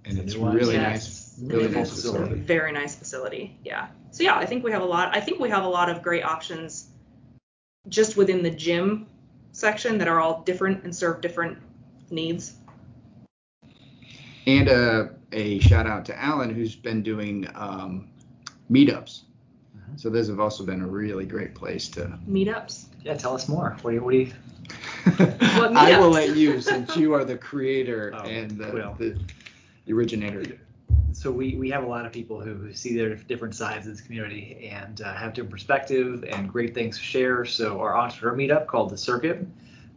and 0.06 0.18
it's 0.18 0.34
New 0.34 0.48
really 0.48 0.74
Yes. 0.76 1.06
nice, 1.06 1.38
And 1.40 1.52
really 1.52 1.68
nice 1.68 1.90
facility. 1.90 2.40
very 2.40 2.72
nice 2.72 2.94
facility. 2.94 3.58
Yeah. 3.64 3.88
So 4.12 4.22
yeah, 4.24 4.36
I 4.36 4.46
think 4.46 4.64
we 4.64 4.72
have 4.72 4.82
a 4.82 4.86
lot. 4.86 5.14
I 5.14 5.20
think 5.20 5.38
we 5.38 5.50
have 5.50 5.64
a 5.64 5.68
lot 5.68 5.90
of 5.90 6.02
great 6.02 6.24
options 6.24 6.88
just 7.88 8.16
within 8.16 8.42
the 8.42 8.50
gym 8.50 9.06
section 9.58 9.98
that 9.98 10.06
are 10.06 10.20
all 10.20 10.42
different 10.42 10.84
and 10.84 10.94
serve 10.94 11.20
different 11.20 11.58
needs. 12.10 12.54
And 14.46 14.68
uh, 14.68 15.08
a 15.32 15.58
shout 15.58 15.86
out 15.86 16.04
to 16.06 16.18
Alan, 16.22 16.54
who's 16.54 16.76
been 16.76 17.02
doing 17.02 17.48
um, 17.54 18.08
meetups. 18.70 19.22
Mhm. 19.76 20.00
So 20.00 20.10
those 20.10 20.28
have 20.28 20.38
also 20.38 20.64
been 20.64 20.80
a 20.80 20.86
really 20.86 21.26
great 21.26 21.54
place 21.54 21.88
to. 21.90 22.18
Meetups. 22.28 22.84
Yeah, 23.04 23.14
tell 23.14 23.34
us 23.34 23.48
more. 23.48 23.76
What 23.82 23.90
do 23.90 23.96
you, 23.96 24.02
what 24.02 24.12
do 24.12 24.18
you 24.18 24.32
I 25.76 25.98
will 25.98 26.10
let 26.10 26.36
you, 26.36 26.60
since 26.60 26.96
you 26.96 27.12
are 27.14 27.24
the 27.24 27.36
creator 27.36 28.12
Oh, 28.16 28.22
and 28.22 28.52
the, 28.52 28.70
well. 28.72 28.94
the, 28.96 29.18
the 29.86 29.92
originator. 29.92 30.44
So 31.18 31.32
we, 31.32 31.56
we 31.56 31.68
have 31.70 31.82
a 31.82 31.86
lot 31.86 32.06
of 32.06 32.12
people 32.12 32.40
who, 32.40 32.72
see 32.72 32.94
their 32.96 33.16
different 33.16 33.52
sides 33.52 33.88
of 33.88 33.92
this 33.92 34.00
community 34.00 34.70
and 34.70 35.00
uh, 35.00 35.14
have 35.14 35.34
different 35.34 35.50
perspective 35.50 36.24
and 36.28 36.48
great 36.48 36.74
things 36.74 36.96
to 36.96 37.02
share. 37.02 37.44
So 37.44 37.80
our 37.80 37.96
entrepreneur 37.96 38.36
meetup 38.36 38.66
called 38.68 38.90
the 38.90 38.96
Circuit 38.96 39.44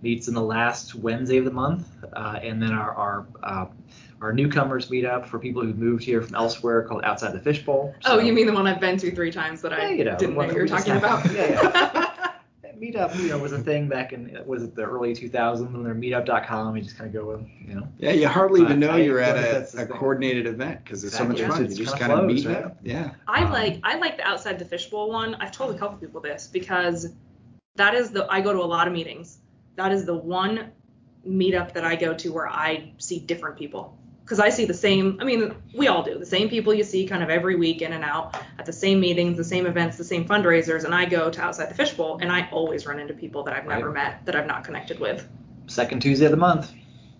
meets 0.01 0.27
in 0.27 0.33
the 0.33 0.41
last 0.41 0.95
Wednesday 0.95 1.37
of 1.37 1.45
the 1.45 1.51
month, 1.51 1.87
uh, 2.13 2.39
and 2.41 2.59
then 2.59 2.71
our 2.71 2.95
our, 2.95 3.27
uh, 3.43 3.65
our 4.19 4.33
newcomers 4.33 4.89
meetup 4.89 5.27
for 5.27 5.37
people 5.37 5.61
who 5.61 5.75
moved 5.75 6.03
here 6.03 6.23
from 6.23 6.33
elsewhere 6.33 6.81
called 6.87 7.03
Outside 7.03 7.33
the 7.33 7.39
Fishbowl. 7.39 7.93
Oh, 8.05 8.17
you 8.17 8.33
mean 8.33 8.47
the 8.47 8.53
one 8.53 8.65
I've 8.65 8.79
been 8.79 8.97
to 8.97 9.11
three 9.11 9.31
times 9.31 9.61
that 9.61 9.73
I 9.73 9.89
Yeah, 9.89 9.89
you 9.91 10.03
know, 10.05 10.17
didn't 10.17 10.35
know 10.35 10.41
you 10.49 10.55
were 10.55 10.67
talking 10.67 10.95
about? 10.95 11.31
yeah, 11.33 12.07
Meetup, 12.81 13.15
you 13.19 13.29
know, 13.29 13.37
was 13.37 13.51
a 13.51 13.59
thing 13.59 13.87
back 13.87 14.11
in 14.11 14.35
was 14.47 14.63
it 14.63 14.73
the 14.75 14.81
early 14.83 15.13
2000s 15.13 15.71
when 15.71 15.83
they're 15.83 15.93
meetup.com. 15.93 16.75
You 16.75 16.81
just 16.81 16.97
kind 16.97 17.13
of 17.15 17.21
go, 17.21 17.29
with, 17.29 17.47
you 17.67 17.75
know, 17.75 17.87
Yeah, 17.99 18.11
you 18.11 18.27
hardly 18.27 18.61
even 18.63 18.79
know 18.79 18.91
I 18.91 18.97
you're 18.97 19.19
at 19.19 19.35
don't 19.35 19.45
a, 19.45 19.51
that's 19.51 19.75
a 19.75 19.85
thing. 19.85 19.87
coordinated 19.87 20.47
event 20.47 20.83
because 20.83 21.03
it's 21.03 21.15
so 21.15 21.25
much 21.25 21.39
Exactly. 21.39 21.57
fun. 21.57 21.65
It's 21.65 21.77
You 21.77 21.85
just 21.85 21.97
kinda 21.97 22.15
kind 22.15 22.27
of 22.27 22.35
meet 22.35 22.47
right? 22.47 22.63
up. 22.65 22.77
Yeah. 22.81 23.11
I 23.27 23.43
Um, 23.43 23.51
like 23.51 23.79
I 23.83 23.97
like 23.97 24.17
the 24.17 24.23
outside 24.23 24.57
the 24.57 24.65
fishbowl 24.65 25.11
one. 25.11 25.35
I've 25.35 25.51
told 25.51 25.75
a 25.75 25.77
couple 25.77 25.97
people 25.97 26.21
this 26.21 26.47
because 26.47 27.13
that 27.75 27.93
is 27.93 28.09
the 28.09 28.25
I 28.31 28.41
go 28.41 28.51
to 28.51 28.59
a 28.59 28.65
lot 28.65 28.87
of 28.87 28.93
meetings. 28.93 29.37
That 29.75 29.91
is 29.91 30.03
the 30.05 30.15
one 30.15 30.71
meetup 31.27 31.73
that 31.73 31.85
I 31.85 31.95
go 31.95 32.15
to 32.15 32.33
where 32.33 32.47
I 32.47 32.93
see 32.97 33.19
different 33.19 33.57
people. 33.57 33.95
Because 34.31 34.45
I 34.45 34.47
see 34.47 34.63
the 34.63 34.73
same, 34.73 35.17
I 35.19 35.25
mean, 35.25 35.53
we 35.73 35.89
all 35.89 36.03
do, 36.03 36.17
the 36.17 36.25
same 36.25 36.47
people 36.47 36.73
you 36.73 36.85
see 36.85 37.05
kind 37.05 37.21
of 37.21 37.29
every 37.29 37.57
week 37.57 37.81
in 37.81 37.91
and 37.91 38.01
out 38.01 38.37
at 38.57 38.65
the 38.65 38.71
same 38.71 39.01
meetings, 39.01 39.35
the 39.35 39.43
same 39.43 39.65
events, 39.65 39.97
the 39.97 40.05
same 40.05 40.23
fundraisers. 40.23 40.85
And 40.85 40.95
I 40.95 41.03
go 41.03 41.29
to 41.29 41.41
Outside 41.41 41.69
the 41.69 41.73
Fishbowl 41.73 42.19
and 42.21 42.31
I 42.31 42.47
always 42.49 42.85
run 42.85 42.97
into 42.97 43.13
people 43.13 43.43
that 43.43 43.53
I've 43.53 43.65
never 43.65 43.87
Right. 43.87 44.05
met, 44.05 44.25
that 44.25 44.37
I've 44.37 44.47
not 44.47 44.63
connected 44.63 45.01
with. 45.01 45.27
second 45.67 45.99
Tuesday 45.99 46.23
of 46.23 46.31
the 46.31 46.37
month. 46.37 46.71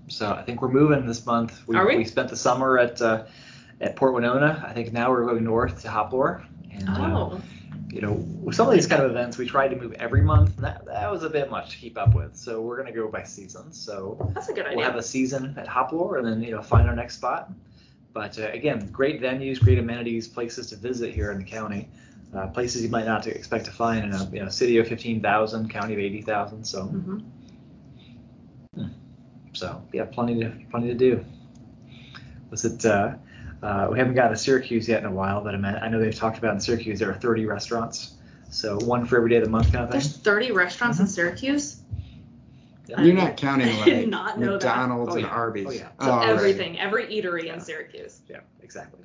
So 0.08 0.32
I 0.32 0.42
think 0.44 0.62
we're 0.62 0.72
moving 0.72 1.06
this 1.06 1.26
month. 1.26 1.62
We, 1.68 1.76
Are 1.76 1.86
we? 1.86 1.98
we 1.98 2.06
spent 2.06 2.30
the 2.30 2.38
summer 2.38 2.80
at 2.80 3.02
uh, 3.02 3.26
at 3.82 3.98
Port 3.98 4.14
Winona. 4.14 4.64
I 4.66 4.72
think 4.72 4.94
now 4.94 5.10
we're 5.10 5.26
going 5.26 5.44
north 5.44 5.82
to 5.82 5.90
Hoplore. 5.90 6.46
And, 6.74 6.88
uh, 6.88 6.94
Oh, 6.98 7.42
you 7.92 8.02
know, 8.02 8.14
with 8.14 8.56
some 8.56 8.68
of 8.68 8.74
these 8.74 8.88
kind 8.88 9.04
of 9.04 9.12
events, 9.12 9.38
we 9.38 9.46
tried 9.46 9.70
to 9.70 9.76
move 9.76 9.94
every 9.94 10.22
month. 10.22 10.56
That, 10.58 10.86
that 10.86 11.12
was 11.12 11.24
a 11.24 11.30
bit 11.30 11.50
much 11.50 11.72
to 11.72 11.78
keep 11.78 11.98
up 11.98 12.16
with. 12.16 12.36
So 12.36 12.62
we're 12.62 12.78
going 12.78 12.88
to 12.88 12.94
go 12.94 13.08
by 13.10 13.24
season. 13.24 13.74
So 13.74 14.32
that's 14.34 14.48
a 14.48 14.54
good 14.54 14.66
we'll 14.74 14.86
have 14.86 14.96
a 14.96 15.04
season 15.04 15.54
at 15.58 15.68
Hoplore 15.68 16.18
and 16.18 16.28
then, 16.28 16.42
you 16.42 16.52
know, 16.52 16.62
find 16.62 16.88
our 16.88 16.96
next 16.96 17.16
spot. 17.16 17.52
But 18.14 18.40
uh, 18.40 18.50
again, 18.52 18.90
great 18.92 19.22
venues, 19.22 19.60
great 19.60 19.78
amenities, 19.78 20.28
places 20.28 20.68
to 20.68 20.76
visit 20.78 21.14
here 21.14 21.32
in 21.32 21.38
the 21.40 21.44
county. 21.44 21.90
Uh, 22.34 22.48
places 22.48 22.82
you 22.82 22.90
might 22.90 23.06
not 23.06 23.28
expect 23.28 23.66
to 23.66 23.72
find 23.72 24.06
in 24.06 24.14
a 24.14 24.30
you 24.32 24.42
know, 24.42 24.48
city 24.48 24.78
of 24.78 24.88
15,000, 24.88 25.70
county 25.70 25.94
of 25.94 26.00
80,000. 26.00 26.64
So, 26.64 26.84
hmm 26.84 27.20
so 29.54 29.84
yeah, 29.92 30.06
plenty 30.06 30.40
to 30.40 30.50
plenty 30.70 30.88
to 30.88 30.94
do. 30.94 31.26
Was 32.50 32.66
it? 32.66 32.86
Uh, 32.86 33.16
uh, 33.62 33.88
we 33.92 33.98
haven't 34.00 34.16
gotten 34.16 34.32
to 34.32 34.38
Syracuse 34.38 34.88
yet 34.88 35.00
in 35.00 35.06
a 35.06 35.12
while, 35.12 35.42
but 35.42 35.54
I, 35.54 35.58
mean, 35.58 35.66
I 35.76 35.88
know 35.88 36.00
they've 36.00 36.16
talked 36.16 36.38
about 36.38 36.54
in 36.54 36.60
Syracuse 36.60 37.00
there 37.00 37.10
are 37.10 37.16
30 37.16 37.46
restaurants, 37.46 38.14
so 38.50 38.78
one 38.80 39.06
for 39.06 39.18
every 39.18 39.30
day 39.30 39.38
of 39.38 39.44
the 39.44 39.50
month 39.50 39.72
kind 39.72 39.84
of 39.84 39.92
thing. 39.92 40.00
There's 40.00 40.18
30 40.18 40.52
restaurants 40.52 41.00
in 41.00 41.06
Mhm. 41.06 41.10
Syracuse. 41.10 41.78
Yeah. 42.88 43.02
You're 43.02 43.16
not 43.16 43.38
counting 43.38 43.78
like 43.80 44.08
not 44.08 44.40
know 44.40 44.58
that. 44.58 44.66
McDonald's 44.66 45.14
Oh, 45.14 45.18
and. 45.18 45.26
Arby's. 45.26 45.68
Oh, 45.68 45.72
yeah. 45.72 45.88
So 46.02 46.12
all 46.12 46.18
right. 46.20 46.30
everything, 46.30 46.80
every 46.80 47.06
eatery 47.06 47.46
Yeah. 47.46 47.54
in 47.54 47.62
Syracuse. 47.62 48.22
Yeah, 48.28 48.40
exactly. 48.62 49.00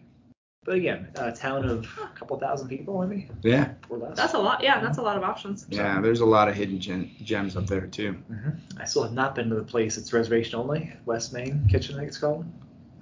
But 0.64 0.74
again, 0.74 1.06
a 1.14 1.30
town 1.30 1.64
of 1.68 1.86
a 2.02 2.08
couple 2.18 2.36
thousand 2.40 2.66
people, 2.68 3.00
maybe 3.06 3.28
Yeah. 3.42 3.68
or 3.88 3.98
less. 3.98 4.16
That's 4.16 4.34
a 4.34 4.38
lot. 4.38 4.64
Yeah, 4.64 4.80
that's 4.80 4.98
a 4.98 5.02
lot 5.02 5.16
of 5.16 5.22
options. 5.22 5.64
Yeah. 5.68 6.00
There's 6.00 6.18
a 6.20 6.26
lot 6.26 6.48
of 6.48 6.56
hidden 6.56 6.80
gem- 6.80 7.10
gems 7.22 7.56
up 7.56 7.68
there 7.68 7.86
too. 7.86 8.12
hmm 8.26 8.50
I 8.76 8.84
still 8.86 9.04
have 9.04 9.12
not 9.12 9.36
been 9.36 9.48
to 9.50 9.54
the 9.54 9.62
place. 9.62 9.96
It's 9.96 10.12
reservation 10.12 10.58
only, 10.58 10.92
West 11.04 11.32
Main 11.32 11.68
Kitchen, 11.70 11.94
I 11.94 11.98
think 11.98 12.08
it's 12.08 12.18
called. 12.18 12.44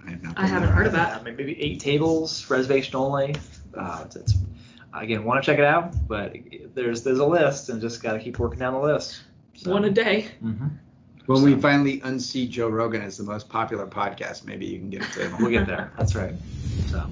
I, 0.07 0.11
have 0.11 0.23
not 0.23 0.39
I 0.39 0.47
haven't 0.47 0.69
heard 0.71 0.87
of 0.87 0.93
that. 0.93 1.21
Uh, 1.21 1.23
maybe 1.23 1.61
eight 1.61 1.81
tables, 1.81 2.49
reservation 2.51 2.97
only. 2.97 3.35
Uh, 3.77 4.03
it's, 4.07 4.17
it's 4.17 4.35
again, 4.93 5.25
want 5.25 5.43
to 5.43 5.47
check 5.51 5.59
it 5.59 5.65
out, 5.65 5.95
but 6.07 6.35
there's 6.75 7.03
there's 7.03 7.19
a 7.19 7.27
list, 7.27 7.69
and 7.69 7.81
just 7.81 8.03
got 8.03 8.13
to 8.15 8.19
keep 8.21 8.39
working 8.39 8.59
down 8.59 8.75
the 8.75 8.81
list. 8.81 9.23
So, 9.55 9.71
One 9.71 9.85
a 9.85 9.91
day. 9.91 10.29
mhm. 10.43 10.71
When 11.27 11.43
we 11.43 11.55
finally 11.55 12.03
unseat 12.05 12.51
Joe 12.51 12.69
Rogan 12.69 13.01
as 13.01 13.17
the 13.17 13.25
most 13.25 13.49
popular 13.49 13.87
podcast, 13.87 14.45
maybe 14.45 14.67
you 14.67 14.79
can 14.79 14.91
get 14.91 15.03
a 15.09 15.13
table. 15.13 15.39
We'll 15.41 15.51
get 15.51 15.67
there. 15.67 15.91
That's 15.97 16.15
right. 16.15 16.35
So, 16.91 17.09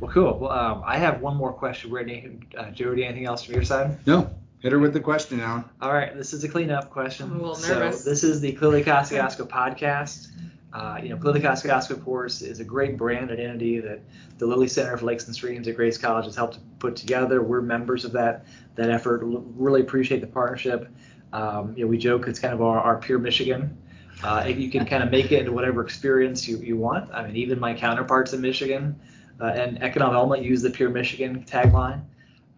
well, 0.00 0.10
cool. 0.10 0.38
Well, 0.40 0.50
um, 0.50 0.82
I 0.84 0.98
have 0.98 1.20
one 1.20 1.36
more 1.36 1.52
question, 1.52 1.90
Brittany. 1.90 2.40
Uh, 2.58 2.70
Jody, 2.72 3.04
anything 3.04 3.26
else 3.26 3.44
from 3.44 3.54
your 3.54 3.62
side? 3.62 4.04
No, 4.04 4.34
hit 4.58 4.72
her 4.72 4.80
with 4.80 4.92
the 4.94 5.00
question, 5.00 5.38
Alan. 5.40 5.64
All 5.80 5.92
right, 5.92 6.12
this 6.16 6.32
is 6.32 6.42
a 6.42 6.48
cleanup 6.48 6.90
question. 6.90 7.26
I'm 7.26 7.36
a 7.36 7.38
little 7.38 7.54
so 7.54 7.78
this 7.90 8.24
is 8.24 8.40
the 8.40 8.50
Clearly 8.52 8.82
Kosciusko 8.82 9.48
podcast. 9.48 10.28
Uh, 10.76 11.00
you 11.02 11.08
know, 11.08 11.16
of 11.16 12.04
course, 12.04 12.42
is 12.42 12.60
a 12.60 12.64
great 12.64 12.98
brand 12.98 13.30
identity 13.30 13.80
that 13.80 13.98
the 14.36 14.44
Lilly 14.44 14.68
Center 14.68 14.94
for 14.98 15.06
Lakes 15.06 15.24
and 15.24 15.34
Streams 15.34 15.66
at 15.68 15.74
Grace 15.74 15.96
College 15.96 16.26
has 16.26 16.36
helped 16.36 16.58
put 16.78 16.96
together. 16.96 17.42
We're 17.42 17.62
members 17.62 18.04
of 18.04 18.12
that 18.12 18.44
that 18.74 18.90
effort. 18.90 19.22
Really 19.24 19.80
appreciate 19.80 20.20
the 20.20 20.26
partnership. 20.26 20.90
Um, 21.32 21.72
you 21.78 21.84
know, 21.84 21.88
we 21.88 21.96
joke 21.96 22.28
it's 22.28 22.38
kind 22.38 22.52
of 22.52 22.60
our, 22.60 22.78
our 22.78 22.98
pure 22.98 23.18
Michigan. 23.18 23.78
Uh, 24.22 24.44
you 24.54 24.70
can 24.70 24.84
kind 24.84 25.02
of 25.02 25.10
make 25.10 25.32
it 25.32 25.38
into 25.38 25.52
whatever 25.52 25.82
experience 25.82 26.46
you, 26.46 26.58
you 26.58 26.76
want. 26.76 27.10
I 27.10 27.26
mean, 27.26 27.36
even 27.36 27.58
my 27.58 27.72
counterparts 27.72 28.34
in 28.34 28.42
Michigan 28.42 29.00
uh, 29.40 29.46
and 29.46 29.82
Economic 29.82 30.14
Element 30.14 30.42
use 30.42 30.60
the 30.60 30.70
pure 30.70 30.90
Michigan 30.90 31.42
tagline. 31.48 32.02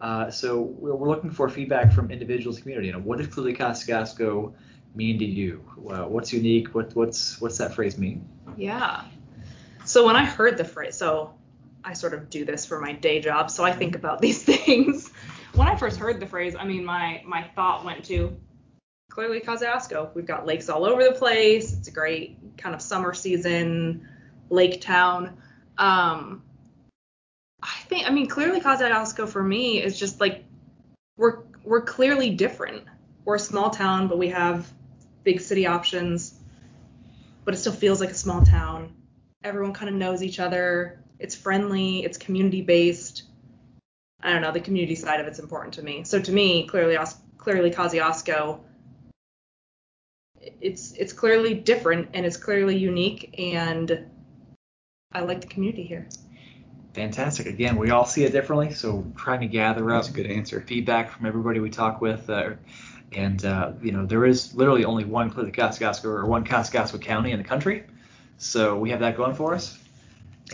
Uh, 0.01 0.29
so 0.29 0.59
we're, 0.59 0.93
we're 0.93 1.09
looking 1.09 1.31
for 1.31 1.47
feedback 1.47 1.93
from 1.93 2.11
individuals 2.11 2.59
community. 2.59 2.87
You 2.87 2.93
know, 2.93 2.99
what 2.99 3.17
does 3.17 3.27
Clearly 3.27 3.53
Kosciusko 3.53 4.53
mean 4.95 5.19
to 5.19 5.25
you? 5.25 5.63
Uh, 5.89 6.03
what's 6.03 6.33
unique? 6.33 6.73
What, 6.75 6.95
what's 6.95 7.39
what's 7.41 7.57
that 7.57 7.73
phrase 7.73 7.97
mean? 7.97 8.27
Yeah. 8.57 9.03
So 9.85 10.05
when 10.05 10.15
I 10.15 10.25
heard 10.25 10.57
the 10.57 10.65
phrase, 10.65 10.95
so 10.95 11.33
I 11.83 11.93
sort 11.93 12.13
of 12.13 12.29
do 12.29 12.45
this 12.45 12.65
for 12.65 12.79
my 12.79 12.93
day 12.93 13.21
job, 13.21 13.49
so 13.49 13.63
I 13.63 13.71
think 13.71 13.95
about 13.95 14.21
these 14.21 14.43
things. 14.43 15.11
When 15.53 15.67
I 15.67 15.75
first 15.75 15.97
heard 15.97 16.19
the 16.19 16.27
phrase, 16.27 16.55
I 16.57 16.65
mean, 16.65 16.85
my 16.85 17.23
my 17.25 17.43
thought 17.55 17.85
went 17.85 18.05
to 18.05 18.37
clearly 19.09 19.41
Kosciusko. 19.41 20.13
We've 20.13 20.25
got 20.25 20.45
lakes 20.45 20.69
all 20.69 20.85
over 20.85 21.03
the 21.03 21.11
place. 21.11 21.73
It's 21.73 21.87
a 21.87 21.91
great 21.91 22.57
kind 22.57 22.75
of 22.75 22.81
summer 22.81 23.13
season 23.13 24.07
lake 24.49 24.81
town. 24.81 25.37
Um, 25.77 26.43
I 27.61 27.75
think, 27.87 28.07
I 28.07 28.11
mean, 28.11 28.27
clearly 28.27 28.61
Kosciusko 28.61 29.27
for 29.27 29.43
me 29.43 29.81
is 29.81 29.99
just 29.99 30.19
like 30.19 30.45
we're 31.17 31.39
we're 31.63 31.81
clearly 31.81 32.31
different. 32.31 32.83
We're 33.25 33.35
a 33.35 33.39
small 33.39 33.69
town, 33.69 34.07
but 34.07 34.17
we 34.17 34.29
have 34.29 34.71
big 35.23 35.41
city 35.41 35.67
options 35.67 36.39
but 37.49 37.55
it 37.55 37.57
still 37.57 37.73
feels 37.73 37.99
like 37.99 38.11
a 38.11 38.15
small 38.15 38.43
town. 38.43 38.93
Everyone 39.43 39.73
kind 39.73 39.89
of 39.89 39.95
knows 39.95 40.21
each 40.21 40.39
other. 40.39 40.99
It's 41.17 41.33
friendly. 41.33 42.03
It's 42.03 42.15
community 42.15 42.61
based. 42.61 43.23
I 44.21 44.31
don't 44.31 44.43
know. 44.43 44.51
The 44.51 44.59
community 44.59 44.93
side 44.93 45.19
of 45.19 45.25
it's 45.25 45.39
important 45.39 45.73
to 45.73 45.81
me. 45.81 46.03
So 46.03 46.19
to 46.21 46.31
me, 46.31 46.67
clearly, 46.67 46.95
Os- 46.95 47.17
clearly 47.39 47.71
Kosciusko, 47.71 48.59
it's 50.61 50.91
it's 50.93 51.11
clearly 51.11 51.55
different 51.55 52.09
and 52.13 52.23
it's 52.23 52.37
clearly 52.37 52.77
unique, 52.77 53.33
and 53.39 54.05
I 55.11 55.21
like 55.21 55.41
the 55.41 55.47
community 55.47 55.83
here. 55.83 56.07
Fantastic. 56.93 57.47
Again, 57.47 57.77
we 57.77 57.89
all 57.89 58.05
see 58.05 58.25
it 58.25 58.31
differently, 58.31 58.73
so 58.73 59.11
trying 59.15 59.41
to 59.41 59.47
gather 59.47 59.89
up 59.89 60.03
That's 60.03 60.09
a 60.09 60.13
good 60.13 60.27
answer. 60.27 60.61
feedback 60.61 61.09
from 61.09 61.25
everybody 61.25 61.59
we 61.59 61.71
talk 61.71 61.99
with. 61.99 62.29
Uh, 62.29 62.51
and 63.13 63.43
uh, 63.45 63.71
you 63.81 63.91
know, 63.91 64.05
there 64.05 64.25
is 64.25 64.53
literally 64.55 64.85
only 64.85 65.05
one 65.05 65.29
Clearly 65.29 65.51
Kosciusko 65.51 66.05
or 66.05 66.25
one 66.25 66.43
Kosciusko 66.45 67.01
County 67.01 67.31
in 67.31 67.37
the 67.37 67.43
country, 67.43 67.83
so 68.37 68.77
we 68.77 68.89
have 68.91 68.99
that 68.99 69.17
going 69.17 69.35
for 69.35 69.53
us. 69.53 69.77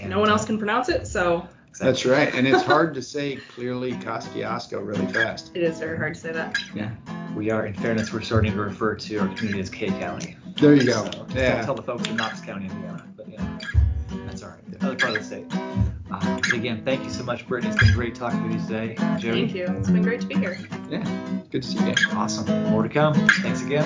And, 0.01 0.09
no 0.09 0.19
one 0.19 0.29
uh, 0.29 0.33
else 0.33 0.45
can 0.45 0.57
pronounce 0.57 0.89
it, 0.89 1.07
so 1.07 1.47
That's 1.79 2.05
right. 2.05 2.33
And 2.33 2.47
it's 2.47 2.63
hard 2.63 2.93
to 2.95 3.01
say 3.01 3.37
clearly 3.53 3.93
Kosciusko 3.93 4.85
really 4.85 5.05
fast. 5.07 5.51
It 5.53 5.63
is 5.63 5.79
very 5.79 5.97
hard 5.97 6.15
to 6.15 6.19
say 6.19 6.31
that. 6.31 6.57
Yeah. 6.73 6.91
We 7.35 7.49
are, 7.51 7.65
in 7.65 7.73
fairness, 7.73 8.13
we're 8.13 8.21
starting 8.21 8.53
to 8.53 8.61
refer 8.61 8.95
to 8.95 9.17
our 9.17 9.27
community 9.35 9.59
as 9.59 9.69
K 9.69 9.87
County. 9.87 10.37
There 10.57 10.73
you 10.73 10.85
go. 10.85 11.09
So, 11.11 11.25
Yeah. 11.35 11.61
tell 11.63 11.75
the 11.75 11.81
folks 11.83 12.07
in 12.07 12.15
Knox 12.15 12.39
County, 12.39 12.67
Indiana. 12.67 13.05
But 13.17 13.27
yeah, 13.29 13.59
that's 14.25 14.41
all 14.41 14.49
right. 14.49 14.71
The 14.71 14.85
other 14.85 14.95
part 14.95 15.17
of 15.17 15.19
the 15.19 15.23
state. 15.23 15.45
Uh, 16.21 16.39
again, 16.53 16.81
thank 16.85 17.03
you 17.03 17.09
so 17.09 17.23
much, 17.23 17.47
Brittany. 17.47 17.73
It's 17.73 17.83
been 17.83 17.93
great 17.93 18.15
talking 18.15 18.43
with 18.43 18.53
you 18.53 18.67
today. 18.67 18.95
Jody. 19.17 19.41
Thank 19.41 19.55
you. 19.55 19.65
It's 19.77 19.89
been 19.89 20.01
great 20.01 20.21
to 20.21 20.27
be 20.27 20.35
here. 20.35 20.57
Yeah. 20.89 21.03
Good 21.51 21.63
to 21.63 21.67
see 21.67 21.77
you. 21.77 21.91
Again. 21.91 21.95
Awesome. 22.11 22.63
More 22.69 22.83
to 22.83 22.89
come. 22.89 23.13
Thanks 23.41 23.61
again. 23.61 23.85